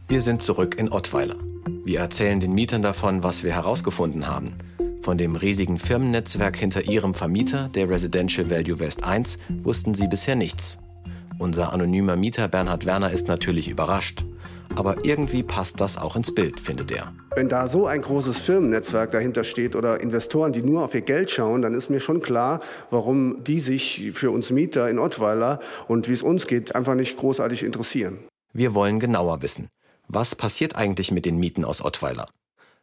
Wir 0.08 0.24
sind 0.24 0.42
zurück 0.42 0.76
in 0.80 0.92
Ottweiler. 0.92 1.36
Wir 1.90 2.02
erzählen 2.02 2.40
den 2.40 2.54
Mietern 2.54 2.84
davon, 2.84 3.24
was 3.24 3.44
wir 3.44 3.52
herausgefunden 3.52 4.28
haben. 4.28 4.54
Von 5.02 5.18
dem 5.18 5.36
riesigen 5.36 5.80
Firmennetzwerk 5.80 6.56
hinter 6.56 6.88
ihrem 6.88 7.16
Vermieter, 7.16 7.68
der 7.74 7.90
Residential 7.90 8.52
Value 8.52 8.80
West 8.80 9.04
1, 9.04 9.40
wussten 9.64 9.96
sie 9.96 10.08
bisher 10.08 10.36
nichts. 10.36 10.78
Unser 11.40 11.74
anonymer 11.74 12.16
Mieter 12.16 12.48
Bernhard 12.48 12.86
Werner 12.86 13.10
ist 13.10 13.28
natürlich 13.28 13.70
überrascht. 13.70 14.24
Aber 14.76 15.04
irgendwie 15.04 15.42
passt 15.42 15.82
das 15.82 15.98
auch 15.98 16.16
ins 16.16 16.32
Bild, 16.36 16.60
findet 16.60 16.92
er. 16.92 17.12
Wenn 17.34 17.50
da 17.50 17.68
so 17.68 17.88
ein 17.88 18.04
großes 18.04 18.38
Firmennetzwerk 18.38 19.10
dahinter 19.10 19.44
steht 19.44 19.76
oder 19.76 20.00
Investoren, 20.00 20.52
die 20.52 20.62
nur 20.62 20.84
auf 20.84 20.94
ihr 20.94 21.02
Geld 21.02 21.32
schauen, 21.32 21.64
dann 21.64 21.74
ist 21.74 21.90
mir 21.90 22.02
schon 22.02 22.20
klar, 22.20 22.60
warum 22.92 23.44
die 23.44 23.60
sich 23.60 24.12
für 24.14 24.30
uns 24.30 24.52
Mieter 24.52 24.92
in 24.92 25.00
Ottweiler 25.00 25.60
und 25.88 26.08
wie 26.08 26.14
es 26.14 26.22
uns 26.22 26.46
geht, 26.46 26.76
einfach 26.76 26.94
nicht 26.94 27.18
großartig 27.18 27.64
interessieren. 27.64 28.20
Wir 28.54 28.76
wollen 28.76 29.00
genauer 29.00 29.42
wissen. 29.42 29.70
Was 30.12 30.34
passiert 30.34 30.76
eigentlich 30.76 31.12
mit 31.12 31.26
den 31.26 31.38
Mieten 31.38 31.64
aus 31.64 31.86
Ottweiler? 31.86 32.30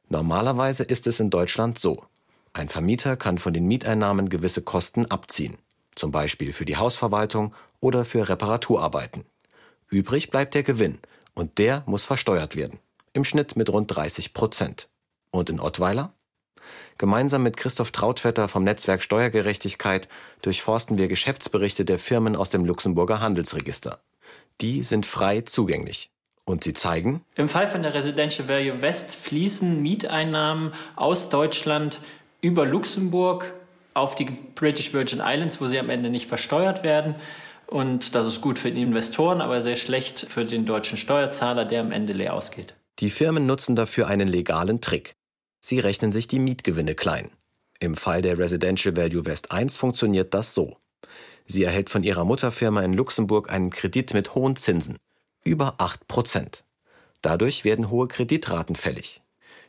Normalerweise 0.08 0.84
ist 0.84 1.08
es 1.08 1.18
in 1.18 1.28
Deutschland 1.28 1.76
so. 1.76 2.04
Ein 2.52 2.68
Vermieter 2.68 3.16
kann 3.16 3.38
von 3.38 3.52
den 3.52 3.66
Mieteinnahmen 3.66 4.28
gewisse 4.28 4.62
Kosten 4.62 5.06
abziehen, 5.06 5.58
zum 5.96 6.12
Beispiel 6.12 6.52
für 6.52 6.64
die 6.64 6.76
Hausverwaltung 6.76 7.52
oder 7.80 8.04
für 8.04 8.28
Reparaturarbeiten. 8.28 9.24
Übrig 9.90 10.30
bleibt 10.30 10.54
der 10.54 10.62
Gewinn 10.62 11.00
und 11.34 11.58
der 11.58 11.82
muss 11.86 12.04
versteuert 12.04 12.54
werden, 12.54 12.78
im 13.12 13.24
Schnitt 13.24 13.56
mit 13.56 13.70
rund 13.70 13.94
30 13.96 14.32
Prozent. 14.32 14.88
Und 15.32 15.50
in 15.50 15.58
Ottweiler? 15.58 16.12
Gemeinsam 16.96 17.42
mit 17.42 17.56
Christoph 17.56 17.90
Trautvetter 17.90 18.46
vom 18.46 18.62
Netzwerk 18.62 19.02
Steuergerechtigkeit 19.02 20.08
durchforsten 20.42 20.96
wir 20.96 21.08
Geschäftsberichte 21.08 21.84
der 21.84 21.98
Firmen 21.98 22.36
aus 22.36 22.50
dem 22.50 22.64
Luxemburger 22.64 23.18
Handelsregister. 23.18 23.98
Die 24.60 24.84
sind 24.84 25.06
frei 25.06 25.40
zugänglich. 25.40 26.12
Und 26.48 26.62
sie 26.62 26.72
zeigen? 26.72 27.22
Im 27.34 27.48
Fall 27.48 27.66
von 27.66 27.82
der 27.82 27.92
Residential 27.94 28.48
Value 28.48 28.80
West 28.80 29.16
fließen 29.16 29.82
Mieteinnahmen 29.82 30.72
aus 30.94 31.28
Deutschland 31.28 32.00
über 32.40 32.64
Luxemburg 32.64 33.52
auf 33.94 34.14
die 34.14 34.26
British 34.54 34.94
Virgin 34.94 35.20
Islands, 35.20 35.60
wo 35.60 35.66
sie 35.66 35.78
am 35.78 35.90
Ende 35.90 36.08
nicht 36.08 36.28
versteuert 36.28 36.84
werden. 36.84 37.16
Und 37.66 38.14
das 38.14 38.26
ist 38.26 38.40
gut 38.40 38.60
für 38.60 38.70
die 38.70 38.82
Investoren, 38.82 39.40
aber 39.40 39.60
sehr 39.60 39.74
schlecht 39.74 40.20
für 40.20 40.44
den 40.44 40.66
deutschen 40.66 40.96
Steuerzahler, 40.96 41.64
der 41.64 41.80
am 41.80 41.90
Ende 41.90 42.12
leer 42.12 42.34
ausgeht. 42.34 42.74
Die 43.00 43.10
Firmen 43.10 43.44
nutzen 43.44 43.74
dafür 43.74 44.06
einen 44.06 44.28
legalen 44.28 44.80
Trick. 44.80 45.16
Sie 45.60 45.80
rechnen 45.80 46.12
sich 46.12 46.28
die 46.28 46.38
Mietgewinne 46.38 46.94
klein. 46.94 47.30
Im 47.80 47.96
Fall 47.96 48.22
der 48.22 48.38
Residential 48.38 48.96
Value 48.96 49.26
West 49.26 49.50
1 49.50 49.78
funktioniert 49.78 50.32
das 50.32 50.54
so. 50.54 50.76
Sie 51.44 51.64
erhält 51.64 51.90
von 51.90 52.04
ihrer 52.04 52.24
Mutterfirma 52.24 52.82
in 52.82 52.92
Luxemburg 52.92 53.50
einen 53.50 53.70
Kredit 53.70 54.14
mit 54.14 54.36
hohen 54.36 54.54
Zinsen 54.54 54.96
über 55.46 55.76
8 55.78 56.06
Prozent. 56.08 56.64
Dadurch 57.22 57.64
werden 57.64 57.90
hohe 57.90 58.08
Kreditraten 58.08 58.76
fällig. 58.76 59.22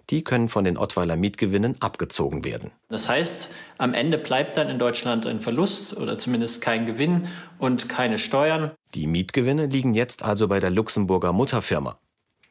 Die 0.10 0.24
können 0.24 0.48
von 0.48 0.64
den 0.64 0.78
Ottweiler 0.78 1.18
Mietgewinnen 1.18 1.82
abgezogen 1.82 2.46
werden. 2.46 2.72
Das 2.88 3.10
heißt, 3.10 3.50
am 3.78 3.94
Ende 3.94 4.18
bleibt 4.18 4.56
dann 4.56 4.70
in 4.70 4.80
Deutschland 4.80 5.26
ein 5.26 5.42
Verlust 5.42 5.98
oder 5.98 6.18
zumindest 6.18 6.62
kein 6.62 6.86
Gewinn 6.86 7.28
und 7.60 7.90
keine 7.90 8.18
Steuern. 8.18 8.72
Die 8.96 9.06
Mietgewinne 9.06 9.66
liegen 9.66 9.94
jetzt 9.94 10.24
also 10.24 10.48
bei 10.48 10.60
der 10.60 10.70
Luxemburger 10.70 11.34
Mutterfirma. 11.34 12.00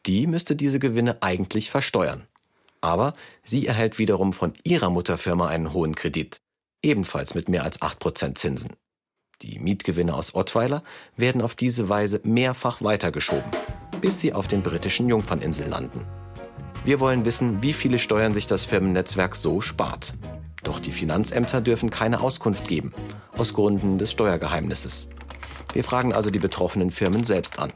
Die 0.05 0.27
müsste 0.27 0.55
diese 0.55 0.79
Gewinne 0.79 1.23
eigentlich 1.23 1.71
versteuern. 1.71 2.25
Aber 2.83 3.15
sie 3.43 3.67
erhält 3.67 3.99
wiederum 3.99 4.35
von 4.35 4.53
ihrer 4.63 4.91
Mutterfirma 4.91 5.49
einen 5.49 5.73
hohen 5.73 5.95
Kredit, 5.95 6.37
ebenfalls 6.83 7.35
mit 7.35 7.49
mehr 7.49 7.65
als 7.65 7.81
8% 7.81 8.35
Zinsen. 8.35 8.77
Die 9.43 9.59
Mietgewinne 9.59 10.15
aus 10.15 10.35
Ottweiler 10.35 10.83
werden 11.17 11.43
auf 11.43 11.55
diese 11.55 11.91
Weise 11.91 12.23
mehrfach 12.25 12.81
weitergeschoben, 12.81 13.51
bis 14.01 14.19
sie 14.19 14.33
auf 14.33 14.49
den 14.49 14.63
britischen 14.63 15.11
Jungferninseln 15.11 15.69
landen. 15.69 16.07
Wir 16.87 17.01
wollen 17.01 17.27
wissen, 17.27 17.63
wie 17.63 17.75
viele 17.75 17.99
Steuern 17.99 18.33
sich 18.33 18.47
das 18.47 18.65
Firmennetzwerk 18.65 19.37
so 19.37 19.61
spart. 19.61 20.15
Doch 20.63 20.81
die 20.81 20.93
Finanzämter 20.93 21.61
dürfen 21.61 21.91
keine 21.91 22.21
Auskunft 22.21 22.67
geben, 22.67 22.95
aus 23.37 23.53
Gründen 23.53 23.99
des 23.99 24.11
Steuergeheimnisses. 24.11 25.09
Wir 25.75 25.85
fragen 25.85 26.15
also 26.15 26.31
die 26.31 26.39
betroffenen 26.39 26.91
Firmen 26.91 27.23
selbst 27.23 27.59
an. 27.59 27.75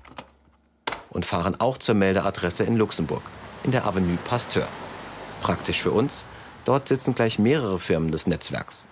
Und 1.11 1.27
fahren 1.27 1.61
auch 1.61 1.77
zur 1.77 1.94
Meldeadresse 1.94 2.64
in 2.64 2.77
Luxemburg, 2.77 3.23
in 3.64 3.73
der 3.73 3.85
Avenue 3.85 4.16
Pasteur. 4.25 4.66
Praktisch 5.42 5.83
für 5.83 5.90
uns, 5.90 6.25
dort 6.64 6.88
sitzen 6.88 7.14
gleich 7.14 7.38
mehrere 7.38 7.79
Firmen 7.79 8.12
des 8.12 8.27
Netzwerks. 8.27 8.88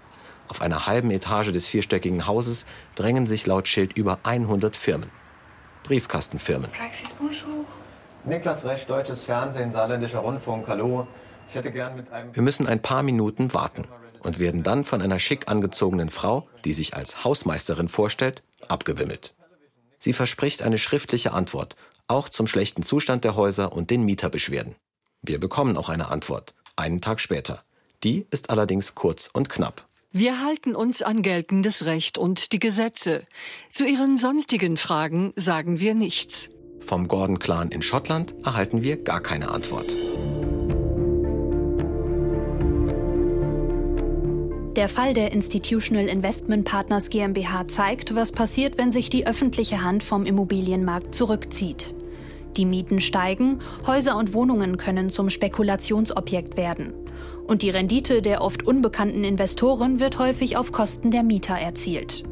Auf 0.48 0.62
einer 0.62 0.86
halben 0.86 1.10
Etage 1.10 1.52
des 1.52 1.68
vierstöckigen 1.68 2.26
Hauses 2.26 2.64
drängen 2.94 3.26
sich 3.26 3.46
laut 3.46 3.68
Schild 3.68 3.96
über 3.96 4.20
100 4.22 4.74
Firmen. 4.76 5.10
Briefkastenfirmen. 5.84 6.70
Niklas 8.24 8.64
Resch, 8.64 8.86
Deutsches 8.86 9.24
Fernsehen, 9.24 9.72
Saarländischer 9.72 10.18
Rundfunk, 10.18 10.66
hallo. 10.68 11.06
Ich 11.48 11.54
hätte 11.54 11.70
gern 11.70 11.96
mit 11.96 12.12
einem... 12.12 12.34
Wir 12.34 12.42
müssen 12.42 12.66
ein 12.66 12.82
paar 12.82 13.02
Minuten 13.02 13.54
warten 13.54 13.84
und 14.20 14.38
werden 14.38 14.62
dann 14.62 14.84
von 14.84 15.00
einer 15.00 15.18
schick 15.18 15.48
angezogenen 15.48 16.10
Frau, 16.10 16.48
die 16.64 16.74
sich 16.74 16.94
als 16.94 17.24
Hausmeisterin 17.24 17.88
vorstellt, 17.88 18.42
abgewimmelt. 18.68 19.34
Sie 19.98 20.12
verspricht 20.12 20.62
eine 20.62 20.78
schriftliche 20.78 21.32
Antwort, 21.32 21.76
auch 22.06 22.28
zum 22.28 22.46
schlechten 22.46 22.82
Zustand 22.82 23.24
der 23.24 23.36
Häuser 23.36 23.72
und 23.72 23.90
den 23.90 24.04
Mieterbeschwerden. 24.04 24.74
Wir 25.22 25.40
bekommen 25.40 25.76
auch 25.76 25.88
eine 25.88 26.08
Antwort, 26.08 26.54
einen 26.76 27.00
Tag 27.00 27.20
später. 27.20 27.62
Die 28.04 28.26
ist 28.30 28.50
allerdings 28.50 28.94
kurz 28.94 29.28
und 29.32 29.48
knapp. 29.48 29.87
Wir 30.10 30.42
halten 30.42 30.74
uns 30.74 31.02
an 31.02 31.20
geltendes 31.20 31.84
Recht 31.84 32.16
und 32.16 32.52
die 32.52 32.58
Gesetze. 32.58 33.26
Zu 33.70 33.84
Ihren 33.84 34.16
sonstigen 34.16 34.78
Fragen 34.78 35.34
sagen 35.36 35.80
wir 35.80 35.94
nichts. 35.94 36.48
Vom 36.80 37.08
Gordon-Clan 37.08 37.70
in 37.70 37.82
Schottland 37.82 38.34
erhalten 38.42 38.82
wir 38.82 39.02
gar 39.02 39.20
keine 39.20 39.50
Antwort. 39.50 39.94
Der 44.76 44.88
Fall 44.88 45.12
der 45.12 45.32
Institutional 45.32 46.08
Investment 46.08 46.64
Partners 46.64 47.10
GmbH 47.10 47.68
zeigt, 47.68 48.14
was 48.14 48.32
passiert, 48.32 48.78
wenn 48.78 48.92
sich 48.92 49.10
die 49.10 49.26
öffentliche 49.26 49.82
Hand 49.82 50.02
vom 50.02 50.24
Immobilienmarkt 50.24 51.14
zurückzieht. 51.14 51.94
Die 52.56 52.64
Mieten 52.64 53.02
steigen, 53.02 53.58
Häuser 53.86 54.16
und 54.16 54.32
Wohnungen 54.32 54.78
können 54.78 55.10
zum 55.10 55.28
Spekulationsobjekt 55.28 56.56
werden. 56.56 56.94
Und 57.46 57.62
die 57.62 57.70
Rendite 57.70 58.20
der 58.20 58.42
oft 58.42 58.66
unbekannten 58.66 59.24
Investoren 59.24 60.00
wird 60.00 60.18
häufig 60.18 60.56
auf 60.56 60.72
Kosten 60.72 61.10
der 61.10 61.22
Mieter 61.22 61.54
erzielt. 61.54 62.24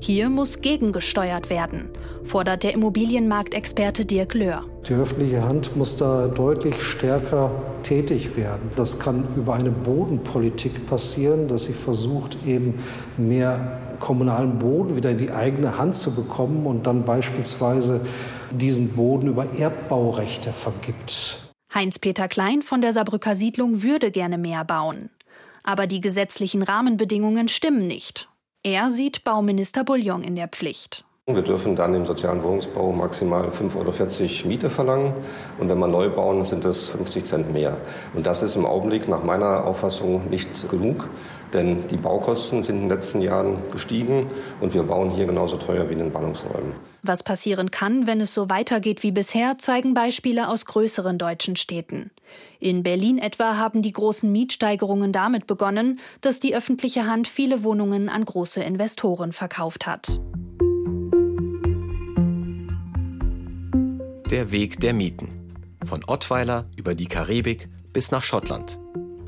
Hier 0.00 0.28
muss 0.28 0.60
gegengesteuert 0.60 1.48
werden, 1.48 1.88
fordert 2.24 2.62
der 2.62 2.74
Immobilienmarktexperte 2.74 4.04
Dirk 4.04 4.34
Löhr. 4.34 4.64
Die 4.86 4.92
öffentliche 4.92 5.42
Hand 5.42 5.76
muss 5.76 5.96
da 5.96 6.28
deutlich 6.28 6.82
stärker 6.82 7.50
tätig 7.82 8.36
werden. 8.36 8.70
Das 8.76 8.98
kann 8.98 9.26
über 9.34 9.54
eine 9.54 9.70
Bodenpolitik 9.70 10.86
passieren, 10.86 11.48
dass 11.48 11.64
sie 11.64 11.72
versucht, 11.72 12.36
eben 12.46 12.80
mehr 13.16 13.80
kommunalen 13.98 14.58
Boden 14.58 14.94
wieder 14.96 15.12
in 15.12 15.18
die 15.18 15.30
eigene 15.30 15.78
Hand 15.78 15.96
zu 15.96 16.14
bekommen 16.14 16.66
und 16.66 16.86
dann 16.86 17.04
beispielsweise 17.04 18.02
diesen 18.50 18.90
Boden 18.90 19.28
über 19.28 19.46
Erbbaurechte 19.58 20.52
vergibt. 20.52 21.43
Heinz-Peter 21.74 22.28
Klein 22.28 22.62
von 22.62 22.80
der 22.80 22.92
Saarbrücker 22.92 23.34
Siedlung 23.34 23.82
würde 23.82 24.12
gerne 24.12 24.38
mehr 24.38 24.64
bauen. 24.64 25.10
Aber 25.64 25.88
die 25.88 26.00
gesetzlichen 26.00 26.62
Rahmenbedingungen 26.62 27.48
stimmen 27.48 27.86
nicht. 27.86 28.28
Er 28.62 28.90
sieht 28.90 29.24
Bauminister 29.24 29.82
Bouillon 29.82 30.22
in 30.22 30.36
der 30.36 30.46
Pflicht. 30.46 31.04
Wir 31.26 31.40
dürfen 31.40 31.74
dann 31.74 31.94
im 31.94 32.04
sozialen 32.04 32.42
Wohnungsbau 32.42 32.92
maximal 32.92 33.48
5,40 33.48 33.76
Euro 34.40 34.48
Miete 34.48 34.68
verlangen. 34.68 35.14
Und 35.58 35.70
wenn 35.70 35.78
wir 35.78 35.88
neu 35.88 36.10
bauen, 36.10 36.44
sind 36.44 36.64
das 36.64 36.90
50 36.90 37.24
Cent 37.24 37.52
mehr. 37.52 37.78
Und 38.12 38.26
das 38.26 38.42
ist 38.42 38.56
im 38.56 38.66
Augenblick 38.66 39.08
nach 39.08 39.24
meiner 39.24 39.64
Auffassung 39.64 40.28
nicht 40.28 40.68
genug. 40.68 41.08
Denn 41.54 41.86
die 41.88 41.96
Baukosten 41.96 42.64
sind 42.64 42.74
in 42.74 42.80
den 42.82 42.90
letzten 42.90 43.22
Jahren 43.22 43.58
gestiegen 43.70 44.26
und 44.60 44.74
wir 44.74 44.82
bauen 44.82 45.10
hier 45.10 45.24
genauso 45.24 45.56
teuer 45.56 45.88
wie 45.88 45.92
in 45.92 46.00
den 46.00 46.12
Ballungsräumen. 46.12 46.74
Was 47.02 47.22
passieren 47.22 47.70
kann, 47.70 48.06
wenn 48.06 48.20
es 48.20 48.34
so 48.34 48.50
weitergeht 48.50 49.02
wie 49.02 49.12
bisher, 49.12 49.56
zeigen 49.56 49.94
Beispiele 49.94 50.48
aus 50.48 50.66
größeren 50.66 51.16
deutschen 51.16 51.54
Städten. 51.54 52.10
In 52.58 52.82
Berlin 52.82 53.18
etwa 53.18 53.56
haben 53.56 53.82
die 53.82 53.92
großen 53.92 54.30
Mietsteigerungen 54.30 55.12
damit 55.12 55.46
begonnen, 55.46 56.00
dass 56.22 56.40
die 56.40 56.56
öffentliche 56.56 57.06
Hand 57.06 57.28
viele 57.28 57.62
Wohnungen 57.62 58.08
an 58.08 58.24
große 58.24 58.62
Investoren 58.62 59.32
verkauft 59.32 59.86
hat. 59.86 60.18
Der 64.30 64.50
Weg 64.50 64.80
der 64.80 64.94
Mieten. 64.94 65.28
Von 65.84 66.02
Ottweiler 66.06 66.64
über 66.76 66.94
die 66.94 67.06
Karibik 67.06 67.68
bis 67.92 68.10
nach 68.10 68.22
Schottland. 68.22 68.78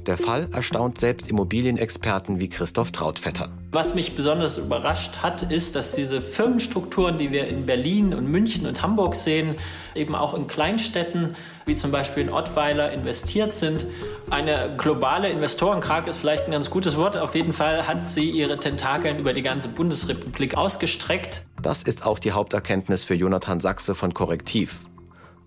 Der 0.06 0.16
Fall 0.16 0.48
erstaunt 0.52 1.00
selbst 1.00 1.28
Immobilienexperten 1.28 2.38
wie 2.38 2.48
Christoph 2.48 2.92
Trautvetter. 2.92 3.48
Was 3.72 3.96
mich 3.96 4.14
besonders 4.14 4.56
überrascht 4.56 5.16
hat, 5.22 5.42
ist, 5.42 5.74
dass 5.74 5.92
diese 5.92 6.22
Firmenstrukturen, 6.22 7.18
die 7.18 7.32
wir 7.32 7.48
in 7.48 7.66
Berlin 7.66 8.14
und 8.14 8.30
München 8.30 8.66
und 8.66 8.82
Hamburg 8.82 9.16
sehen, 9.16 9.56
eben 9.96 10.14
auch 10.14 10.34
in 10.34 10.46
Kleinstädten 10.46 11.34
wie 11.66 11.74
zum 11.74 11.90
Beispiel 11.90 12.22
in 12.22 12.30
Ottweiler 12.30 12.92
investiert 12.92 13.52
sind. 13.52 13.84
Eine 14.30 14.76
globale 14.76 15.28
Investorenkrag 15.28 16.06
ist 16.06 16.18
vielleicht 16.18 16.44
ein 16.44 16.52
ganz 16.52 16.70
gutes 16.70 16.96
Wort. 16.96 17.16
Auf 17.16 17.34
jeden 17.34 17.52
Fall 17.52 17.88
hat 17.88 18.06
sie 18.06 18.30
ihre 18.30 18.60
Tentakeln 18.60 19.18
über 19.18 19.32
die 19.32 19.42
ganze 19.42 19.66
Bundesrepublik 19.68 20.56
ausgestreckt. 20.56 21.42
Das 21.60 21.82
ist 21.82 22.06
auch 22.06 22.20
die 22.20 22.30
Haupterkenntnis 22.30 23.02
für 23.02 23.14
Jonathan 23.14 23.58
Sachse 23.58 23.96
von 23.96 24.14
Korrektiv. 24.14 24.80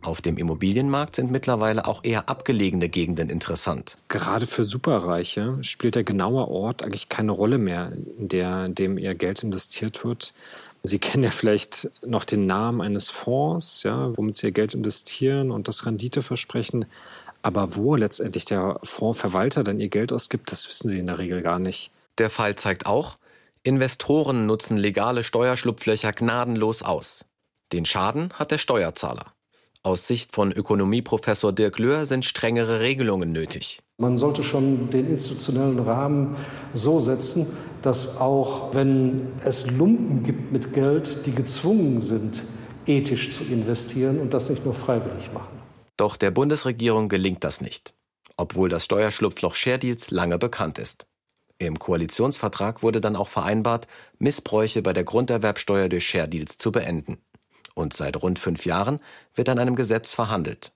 Auf 0.02 0.22
dem 0.22 0.38
Immobilienmarkt 0.38 1.18
sind 1.18 1.30
mittlerweile 1.30 1.86
auch 1.86 2.04
eher 2.04 2.30
abgelegene 2.30 2.88
Gegenden 2.88 3.30
interessant. 3.30 3.98
Gerade 4.08 4.48
für 4.48 4.64
Superreiche 4.64 5.58
spielt 5.62 5.96
der 5.96 6.06
genaue 6.06 6.48
Ort 6.48 6.84
eigentlich 6.84 7.10
keine 7.10 7.34
Rolle 7.34 7.58
mehr, 7.58 7.92
in, 8.18 8.30
der, 8.30 8.66
in 8.66 8.76
dem 8.76 8.98
ihr 8.98 9.14
Geld 9.14 9.44
investiert 9.44 10.06
wird. 10.06 10.34
Sie 10.84 11.00
kennen 11.00 11.24
ja 11.24 11.32
vielleicht 11.32 11.92
noch 12.06 12.24
den 12.24 12.46
Namen 12.46 12.80
eines 12.80 13.10
Fonds, 13.10 13.84
ja, 13.84 14.16
womit 14.16 14.38
Sie 14.38 14.48
ihr 14.48 14.52
Geld 14.54 14.74
investieren 14.74 15.52
und 15.52 15.68
das 15.68 15.86
Renditeversprechen. 15.86 16.86
Aber 17.42 17.76
wo 17.76 17.98
letztendlich 17.98 18.46
der 18.46 18.80
Fondsverwalter 18.84 19.66
dann 19.66 19.82
ihr 19.82 19.90
Geld 19.90 20.14
ausgibt, 20.14 20.52
das 20.52 20.68
wissen 20.70 20.88
Sie 20.88 21.00
in 21.00 21.08
der 21.08 21.20
Regel 21.20 21.42
gar 21.42 21.60
nicht. 21.60 21.92
Der 22.18 22.30
Fall 22.30 22.56
zeigt 22.56 22.86
auch, 22.86 23.18
Investoren 23.64 24.46
nutzen 24.46 24.78
legale 24.78 25.26
Steuerschlupflöcher 25.26 26.14
gnadenlos 26.14 26.84
aus. 26.84 27.26
Den 27.74 27.86
Schaden 27.86 28.32
hat 28.34 28.52
der 28.52 28.58
Steuerzahler. 28.58 29.34
Aus 29.82 30.08
Sicht 30.08 30.36
von 30.36 30.52
Ökonomieprofessor 30.52 31.54
Dirk 31.54 31.80
Löhr 31.80 32.06
sind 32.06 32.26
strengere 32.26 32.82
Regelungen 32.82 33.32
nötig. 33.32 33.80
Man 33.98 34.18
sollte 34.18 34.44
schon 34.44 34.90
den 34.90 35.08
institutionellen 35.08 35.80
Rahmen 35.80 36.36
so 36.74 37.00
setzen, 37.00 37.48
dass 37.82 38.18
auch 38.18 38.74
wenn 38.74 39.32
es 39.46 39.72
Lumpen 39.72 40.24
gibt 40.24 40.52
mit 40.52 40.74
Geld, 40.74 41.26
die 41.26 41.32
gezwungen 41.32 42.02
sind, 42.02 42.44
ethisch 42.88 43.30
zu 43.30 43.46
investieren 43.46 44.20
und 44.20 44.34
das 44.34 44.50
nicht 44.50 44.66
nur 44.66 44.74
freiwillig 44.74 45.32
machen. 45.34 45.62
Doch 45.96 46.18
der 46.18 46.32
Bundesregierung 46.32 47.08
gelingt 47.08 47.46
das 47.46 47.62
nicht, 47.62 47.94
obwohl 48.36 48.68
das 48.68 48.84
Steuerschlupfloch 48.84 49.56
Sharedeals 49.56 50.12
lange 50.12 50.38
bekannt 50.38 50.78
ist. 50.78 51.08
Im 51.58 51.80
Koalitionsvertrag 51.80 52.84
wurde 52.84 53.00
dann 53.00 53.16
auch 53.16 53.30
vereinbart, 53.30 53.88
Missbräuche 54.18 54.82
bei 54.82 54.92
der 54.92 55.06
Grunderwerbsteuer 55.06 55.88
durch 55.88 56.06
Sharedeals 56.06 56.58
zu 56.58 56.74
beenden 56.74 57.18
und 57.80 57.94
seit 57.94 58.22
rund 58.22 58.38
fünf 58.38 58.66
Jahren 58.66 59.00
wird 59.36 59.50
an 59.50 59.58
einem 59.58 59.76
Gesetz 59.76 60.14
verhandelt. 60.14 60.72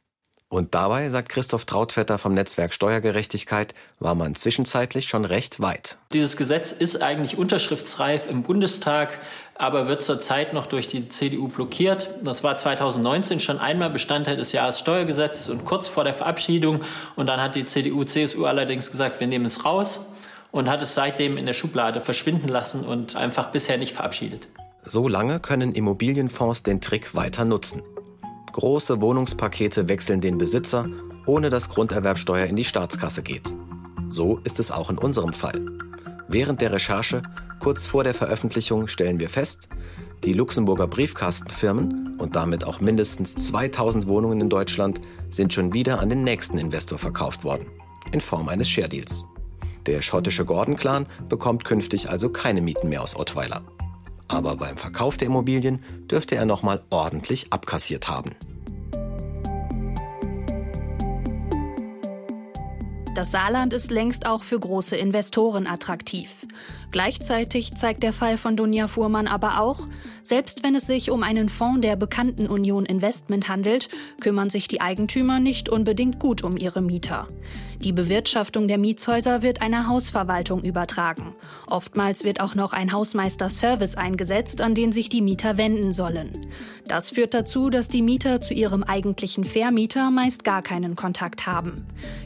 Und 0.48 0.76
dabei, 0.76 1.10
sagt 1.10 1.30
Christoph 1.30 1.66
Trautvetter 1.66 2.20
vom 2.20 2.36
Netzwerk 2.36 2.74
Steuergerechtigkeit, 2.74 3.74
war 4.00 4.14
man 4.14 4.36
zwischenzeitlich 4.36 5.08
schon 5.08 5.26
recht 5.26 5.60
weit. 5.60 5.98
Dieses 6.14 6.38
Gesetz 6.38 6.72
ist 6.72 7.02
eigentlich 7.02 7.40
unterschriftsreif 7.40 8.30
im 8.30 8.44
Bundestag, 8.44 9.18
aber 9.56 9.88
wird 9.88 10.04
zurzeit 10.04 10.54
noch 10.54 10.68
durch 10.68 10.86
die 10.86 11.10
CDU 11.10 11.48
blockiert. 11.48 12.12
Das 12.24 12.44
war 12.44 12.56
2019 12.56 13.40
schon 13.40 13.58
einmal 13.58 13.90
Bestandteil 13.90 14.36
des 14.36 14.52
Jahressteuergesetzes 14.52 15.50
und 15.50 15.66
kurz 15.66 15.88
vor 15.88 16.04
der 16.04 16.14
Verabschiedung. 16.14 16.82
Und 17.16 17.26
dann 17.26 17.42
hat 17.42 17.56
die 17.56 17.66
CDU-CSU 17.66 18.46
allerdings 18.46 18.92
gesagt, 18.92 19.20
wir 19.20 19.28
nehmen 19.28 19.46
es 19.46 19.66
raus 19.66 20.02
und 20.52 20.70
hat 20.70 20.84
es 20.84 20.94
seitdem 20.94 21.38
in 21.38 21.48
der 21.48 21.54
Schublade 21.54 22.00
verschwinden 22.00 22.48
lassen 22.48 22.86
und 22.86 23.16
einfach 23.16 23.48
bisher 23.48 23.80
nicht 23.80 23.94
verabschiedet. 23.94 24.48
So 24.86 25.08
lange 25.08 25.40
können 25.40 25.74
Immobilienfonds 25.74 26.64
den 26.64 26.82
Trick 26.82 27.16
weiter 27.16 27.46
nutzen. 27.46 27.82
Große 28.52 29.02
Wohnungspakete 29.02 29.88
wechseln 29.88 30.20
den 30.20 30.38
Besitzer, 30.38 30.86
ohne 31.26 31.50
dass 31.50 31.70
Grunderwerbsteuer 31.70 32.48
in 32.48 32.58
die 32.58 32.66
Staatskasse 32.66 33.24
geht. 33.24 33.54
So 34.10 34.40
ist 34.44 34.60
es 34.60 34.72
auch 34.72 34.90
in 34.90 34.98
unserem 34.98 35.32
Fall. 35.32 35.66
Während 36.28 36.60
der 36.60 36.74
Recherche, 36.74 37.24
kurz 37.60 37.88
vor 37.88 38.04
der 38.04 38.14
Veröffentlichung, 38.14 38.88
stellen 38.88 39.20
wir 39.22 39.30
fest, 39.30 39.70
die 40.26 40.34
Luxemburger 40.34 40.88
Briefkastenfirmen 40.88 42.18
und 42.20 42.36
damit 42.36 42.66
auch 42.66 42.82
mindestens 42.82 43.36
2000 43.36 44.08
Wohnungen 44.08 44.42
in 44.42 44.50
Deutschland 44.50 45.00
sind 45.30 45.54
schon 45.54 45.74
wieder 45.74 46.00
an 46.00 46.10
den 46.10 46.24
nächsten 46.24 46.58
Investor 46.58 46.98
verkauft 46.98 47.46
worden, 47.46 47.68
in 48.12 48.22
Form 48.22 48.50
eines 48.50 48.70
Share 48.70 48.90
Deals. 48.90 49.26
Der 49.86 50.02
schottische 50.02 50.46
Gordon-Clan 50.46 51.08
bekommt 51.30 51.64
künftig 51.64 52.10
also 52.10 52.30
keine 52.30 52.62
Mieten 52.62 52.90
mehr 52.90 53.02
aus 53.02 53.16
Ottweiler 53.16 53.64
aber 54.34 54.56
beim 54.56 54.78
Verkauf 54.78 55.18
der 55.18 55.28
Immobilien 55.28 55.82
dürfte 56.10 56.36
er 56.36 56.46
nochmal 56.46 56.82
ordentlich 56.90 57.48
abkassiert 57.52 58.08
haben. 58.10 58.32
Das 63.16 63.30
Saarland 63.30 63.74
ist 63.74 63.92
längst 63.92 64.26
auch 64.26 64.42
für 64.42 64.60
große 64.60 64.96
Investoren 64.98 65.68
attraktiv. 65.68 66.32
Gleichzeitig 66.94 67.72
zeigt 67.72 68.04
der 68.04 68.14
Fall 68.14 68.38
von 68.38 68.56
Dunja 68.56 68.88
Fuhrmann 68.88 69.26
aber 69.26 69.60
auch, 69.60 69.88
selbst 70.22 70.62
wenn 70.62 70.76
es 70.76 70.86
sich 70.86 71.10
um 71.10 71.24
einen 71.24 71.50
Fonds 71.50 71.82
der 71.82 71.96
bekannten 71.96 72.46
Union 72.46 72.86
Investment 72.86 73.50
handelt, 73.50 73.90
kümmern 74.22 74.52
sich 74.52 74.68
die 74.68 74.80
Eigentümer 74.80 75.40
nicht 75.40 75.70
unbedingt 75.70 76.20
gut 76.20 76.44
um 76.44 76.56
ihre 76.56 76.84
Mieter. 76.84 77.28
Die 77.80 77.92
Bewirtschaftung 77.92 78.68
der 78.68 78.78
Mietshäuser 78.78 79.42
wird 79.42 79.62
einer 79.62 79.88
Hausverwaltung 79.88 80.62
übertragen. 80.62 81.34
Oftmals 81.68 82.24
wird 82.24 82.40
auch 82.40 82.56
noch 82.56 82.72
ein 82.72 82.94
Hausmeister-Service 82.94 83.96
eingesetzt, 83.96 84.62
an 84.62 84.76
den 84.76 84.94
sich 84.94 85.10
die 85.10 85.22
Mieter 85.22 85.58
wenden 85.58 85.92
sollen. 85.92 86.32
Das 86.88 87.10
führt 87.10 87.34
dazu, 87.34 87.70
dass 87.70 87.90
die 87.90 88.02
Mieter 88.02 88.40
zu 88.40 88.54
ihrem 88.54 88.84
eigentlichen 88.84 89.44
Vermieter 89.44 90.12
meist 90.12 90.44
gar 90.44 90.62
keinen 90.62 90.96
Kontakt 90.96 91.48
haben. 91.48 91.76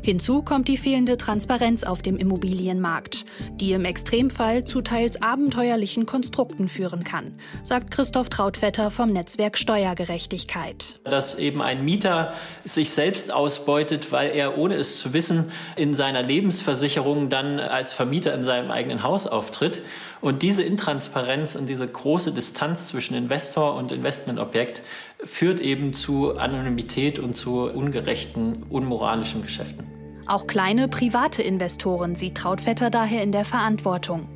Hinzu 0.03 0.43
kommt 0.43 0.67
die 0.67 0.77
fehlende 0.77 1.17
Transparenz 1.17 1.83
auf 1.83 2.01
dem 2.01 2.17
Immobilienmarkt, 2.17 3.25
die 3.55 3.71
im 3.71 3.85
Extremfall 3.85 4.56
zu 4.65 4.81
teils 4.81 5.21
abenteuerlichen 5.21 6.05
Konstrukten 6.05 6.67
führen 6.67 7.03
kann, 7.03 7.33
sagt 7.61 7.91
Christoph 7.91 8.29
Trautvetter 8.29 8.91
vom 8.91 9.09
Netzwerk 9.09 9.57
Steuergerechtigkeit. 9.57 10.99
Dass 11.03 11.35
eben 11.35 11.61
ein 11.61 11.83
Mieter 11.83 12.33
sich 12.63 12.91
selbst 12.91 13.33
ausbeutet, 13.33 14.11
weil 14.11 14.31
er 14.31 14.57
ohne 14.57 14.75
es 14.75 14.99
zu 14.99 15.13
wissen 15.13 15.51
in 15.75 15.93
seiner 15.93 16.23
Lebensversicherung 16.23 17.29
dann 17.29 17.59
als 17.59 17.93
Vermieter 17.93 18.33
in 18.33 18.43
seinem 18.43 18.71
eigenen 18.71 19.03
Haus 19.03 19.27
auftritt. 19.27 19.81
Und 20.21 20.41
diese 20.41 20.63
Intransparenz 20.63 21.55
und 21.55 21.67
diese 21.67 21.87
große 21.87 22.31
Distanz 22.31 22.87
zwischen 22.87 23.15
Investor 23.15 23.75
und 23.75 23.91
Investmentobjekt 23.91 24.81
führt 25.23 25.59
eben 25.59 25.93
zu 25.93 26.37
Anonymität 26.37 27.19
und 27.19 27.33
zu 27.33 27.69
ungerechten, 27.69 28.63
unmoralischen 28.69 29.41
Geschäften. 29.41 29.85
Auch 30.27 30.45
kleine 30.45 30.89
private 30.89 31.41
Investoren 31.41 32.15
sieht 32.15 32.35
Trautvetter 32.35 32.89
daher 32.89 33.23
in 33.23 33.31
der 33.31 33.45
Verantwortung. 33.45 34.27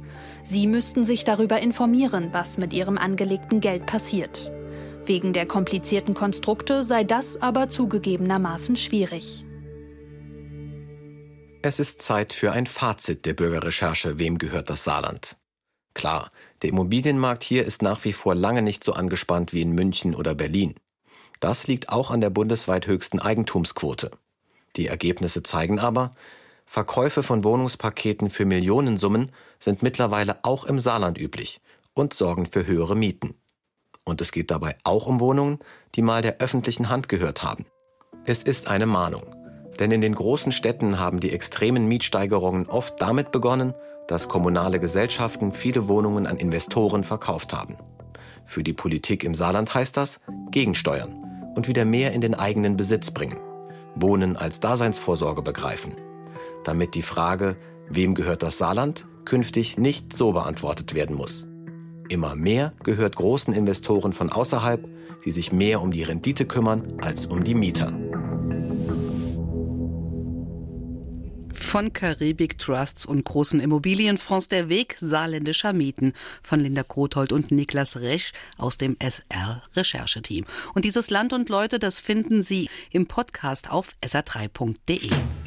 Sie 0.44 0.68
müssten 0.68 1.06
sich 1.06 1.24
darüber 1.24 1.60
informieren, 1.60 2.30
was 2.32 2.58
mit 2.58 2.74
ihrem 2.74 2.98
angelegten 2.98 3.60
Geld 3.60 3.86
passiert. 3.86 4.52
Wegen 5.06 5.34
der 5.34 5.46
komplizierten 5.46 6.14
Konstrukte 6.14 6.84
sei 6.84 7.04
das 7.04 7.42
aber 7.42 7.70
zugegebenermaßen 7.70 8.76
schwierig. 8.76 9.46
Es 11.64 11.80
ist 11.80 12.02
Zeit 12.02 12.34
für 12.34 12.52
ein 12.52 12.66
Fazit 12.66 13.26
der 13.26 13.34
Bürgerrecherche 13.34 14.18
Wem 14.18 14.38
gehört 14.38 14.70
das 14.70 14.84
Saarland? 14.84 15.38
Klar, 15.94 16.32
der 16.62 16.70
Immobilienmarkt 16.70 17.44
hier 17.44 17.66
ist 17.66 17.82
nach 17.82 18.04
wie 18.06 18.14
vor 18.14 18.34
lange 18.34 18.62
nicht 18.62 18.84
so 18.84 18.94
angespannt 18.94 19.54
wie 19.54 19.62
in 19.62 19.74
München 19.74 20.16
oder 20.16 20.34
Berlin. 20.34 20.76
Das 21.40 21.68
liegt 21.68 21.90
auch 21.90 22.12
an 22.12 22.22
der 22.22 22.30
bundesweit 22.30 22.88
höchsten 22.88 23.20
Eigentumsquote. 23.20 24.12
Die 24.76 24.88
Ergebnisse 24.88 25.44
zeigen 25.44 25.80
aber, 25.80 26.16
Verkäufe 26.72 27.22
von 27.22 27.44
Wohnungspaketen 27.44 28.30
für 28.30 28.46
Millionensummen 28.46 29.34
sind 29.60 29.84
mittlerweile 29.84 30.38
auch 30.44 30.64
im 30.64 30.80
Saarland 30.80 31.20
üblich 31.20 31.60
und 31.94 32.14
sorgen 32.14 32.46
für 32.46 32.66
höhere 32.66 32.96
Mieten. 32.96 33.34
Und 34.06 34.22
es 34.22 34.32
geht 34.32 34.52
dabei 34.52 34.78
auch 34.86 35.06
um 35.06 35.20
Wohnungen, 35.20 35.60
die 35.96 36.02
mal 36.02 36.22
der 36.22 36.38
öffentlichen 36.38 36.88
Hand 36.88 37.10
gehört 37.10 37.44
haben. 37.44 37.66
Es 38.24 38.42
ist 38.44 38.70
eine 38.70 38.86
Mahnung. 38.86 39.24
Denn 39.80 39.92
in 39.92 40.00
den 40.00 40.16
großen 40.16 40.54
Städten 40.54 40.98
haben 40.98 41.20
die 41.20 41.34
extremen 41.34 41.90
Mietsteigerungen 41.90 42.68
oft 42.68 43.02
damit 43.02 43.34
begonnen, 43.34 43.74
dass 44.08 44.30
kommunale 44.30 44.80
Gesellschaften 44.80 45.52
viele 45.52 45.90
Wohnungen 45.90 46.26
an 46.26 46.38
Investoren 46.38 47.04
verkauft 47.04 47.52
haben. 47.52 47.76
Für 48.46 48.64
die 48.64 48.72
Politik 48.72 49.26
im 49.26 49.36
Saarland 49.36 49.74
heißt 49.74 49.98
das 49.98 50.22
gegensteuern 50.52 51.52
und 51.54 51.68
wieder 51.68 51.84
mehr 51.84 52.14
in 52.14 52.22
den 52.22 52.34
eigenen 52.34 52.78
Besitz 52.78 53.12
bringen. 53.12 53.42
Wohnen 53.96 54.38
als 54.38 54.62
Daseinsvorsorge 54.62 55.42
begreifen. 55.42 55.98
Damit 56.64 56.96
die 56.96 57.02
Frage, 57.02 57.58
wem 57.90 58.16
gehört 58.16 58.44
das 58.44 58.58
Saarland, 58.58 59.06
künftig 59.26 59.78
nicht 59.78 60.16
so 60.16 60.34
beantwortet 60.34 60.94
werden 60.94 61.16
muss. 61.16 61.48
Immer 62.10 62.36
mehr 62.36 62.74
gehört 62.84 63.16
großen 63.16 63.54
Investoren 63.54 64.14
von 64.14 64.30
außerhalb, 64.30 64.88
die 65.26 65.32
sich 65.32 65.52
mehr 65.52 65.82
um 65.82 65.92
die 65.92 66.04
Rendite 66.04 66.46
kümmern 66.46 67.00
als 67.02 67.26
um 67.26 67.44
die 67.44 67.56
Mieter. 67.56 67.98
Von 71.54 71.94
Karibik 71.94 72.58
Trusts 72.58 73.06
und 73.06 73.24
großen 73.24 73.62
Immobilienfonds 73.62 74.50
der 74.50 74.68
Weg 74.68 74.98
saarländischer 75.00 75.72
Mieten 75.72 76.12
von 76.44 76.60
Linda 76.60 76.84
Grothold 76.86 77.32
und 77.32 77.50
Niklas 77.52 78.02
Resch 78.02 78.34
aus 78.58 78.78
dem 78.78 78.98
SR 79.00 79.64
Rechercheteam. 79.74 80.44
Und 80.74 80.84
dieses 80.84 81.10
Land 81.10 81.32
und 81.32 81.48
Leute, 81.48 81.80
das 81.80 82.02
finden 82.02 82.44
Sie 82.44 82.70
im 82.92 83.08
Podcast 83.08 83.72
auf 83.72 83.96
sr3.de. 84.04 85.12